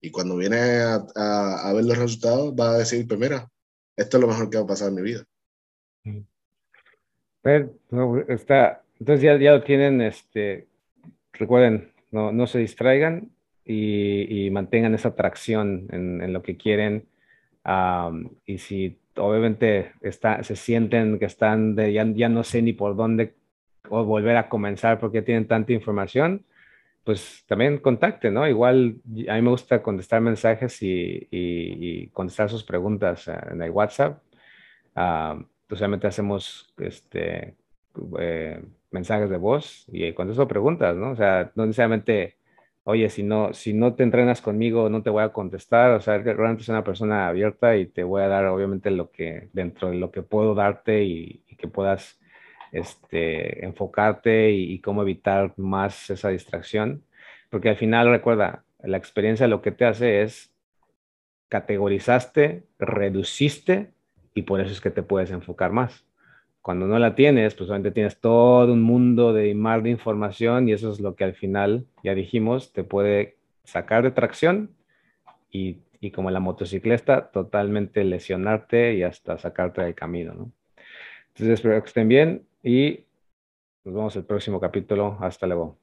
[0.00, 3.48] Y cuando viene a, a, ver los resultados, va a decir, pues mira,
[3.96, 5.24] esto es lo mejor que va a pasar en mi vida.
[7.42, 7.74] Pero,
[8.28, 10.66] está, entonces ya, ya lo tienen, este,
[11.32, 13.30] recuerden, no, no se distraigan
[13.64, 17.06] y, y, mantengan esa atracción en, en lo que quieren.
[17.64, 22.72] Um, y si obviamente está, se sienten que están de ya, ya no sé ni
[22.72, 23.34] por dónde
[23.88, 26.44] o volver a comenzar porque tienen tanta información,
[27.08, 28.46] pues también contacte, ¿no?
[28.46, 29.00] Igual
[29.30, 34.22] a mí me gusta contestar mensajes y, contestar sus preguntas eh, en el WhatsApp.
[34.94, 37.56] Uh, usualmente hacemos este,
[38.18, 41.12] eh, mensajes de voz y contesto preguntas, ¿no?
[41.12, 42.36] O sea, no necesariamente,
[42.84, 45.92] oye, si no, si no te entrenas conmigo, no te voy a contestar.
[45.92, 49.48] O sea, realmente soy una persona abierta y te voy a dar, obviamente, lo que,
[49.54, 52.17] dentro de lo que puedo darte y, y que puedas
[52.72, 57.02] este, enfocarte y, cómo evitar más esa distracción.
[57.50, 60.52] Porque al final, recuerda, la experiencia lo que te hace es
[61.48, 63.92] categorizaste, reduciste
[64.34, 66.04] y por eso es que te puedes enfocar más.
[66.60, 70.72] Cuando no la tienes, pues obviamente tienes todo un mundo de mar de información y
[70.72, 74.70] eso es lo que al final, ya dijimos, te puede sacar de tracción
[75.50, 80.52] y, y como la motocicleta, totalmente lesionarte y hasta sacarte del camino, ¿no?
[81.28, 83.06] Entonces espero que estén bien y
[83.84, 85.16] nos vemos el próximo capítulo.
[85.20, 85.78] Hasta luego.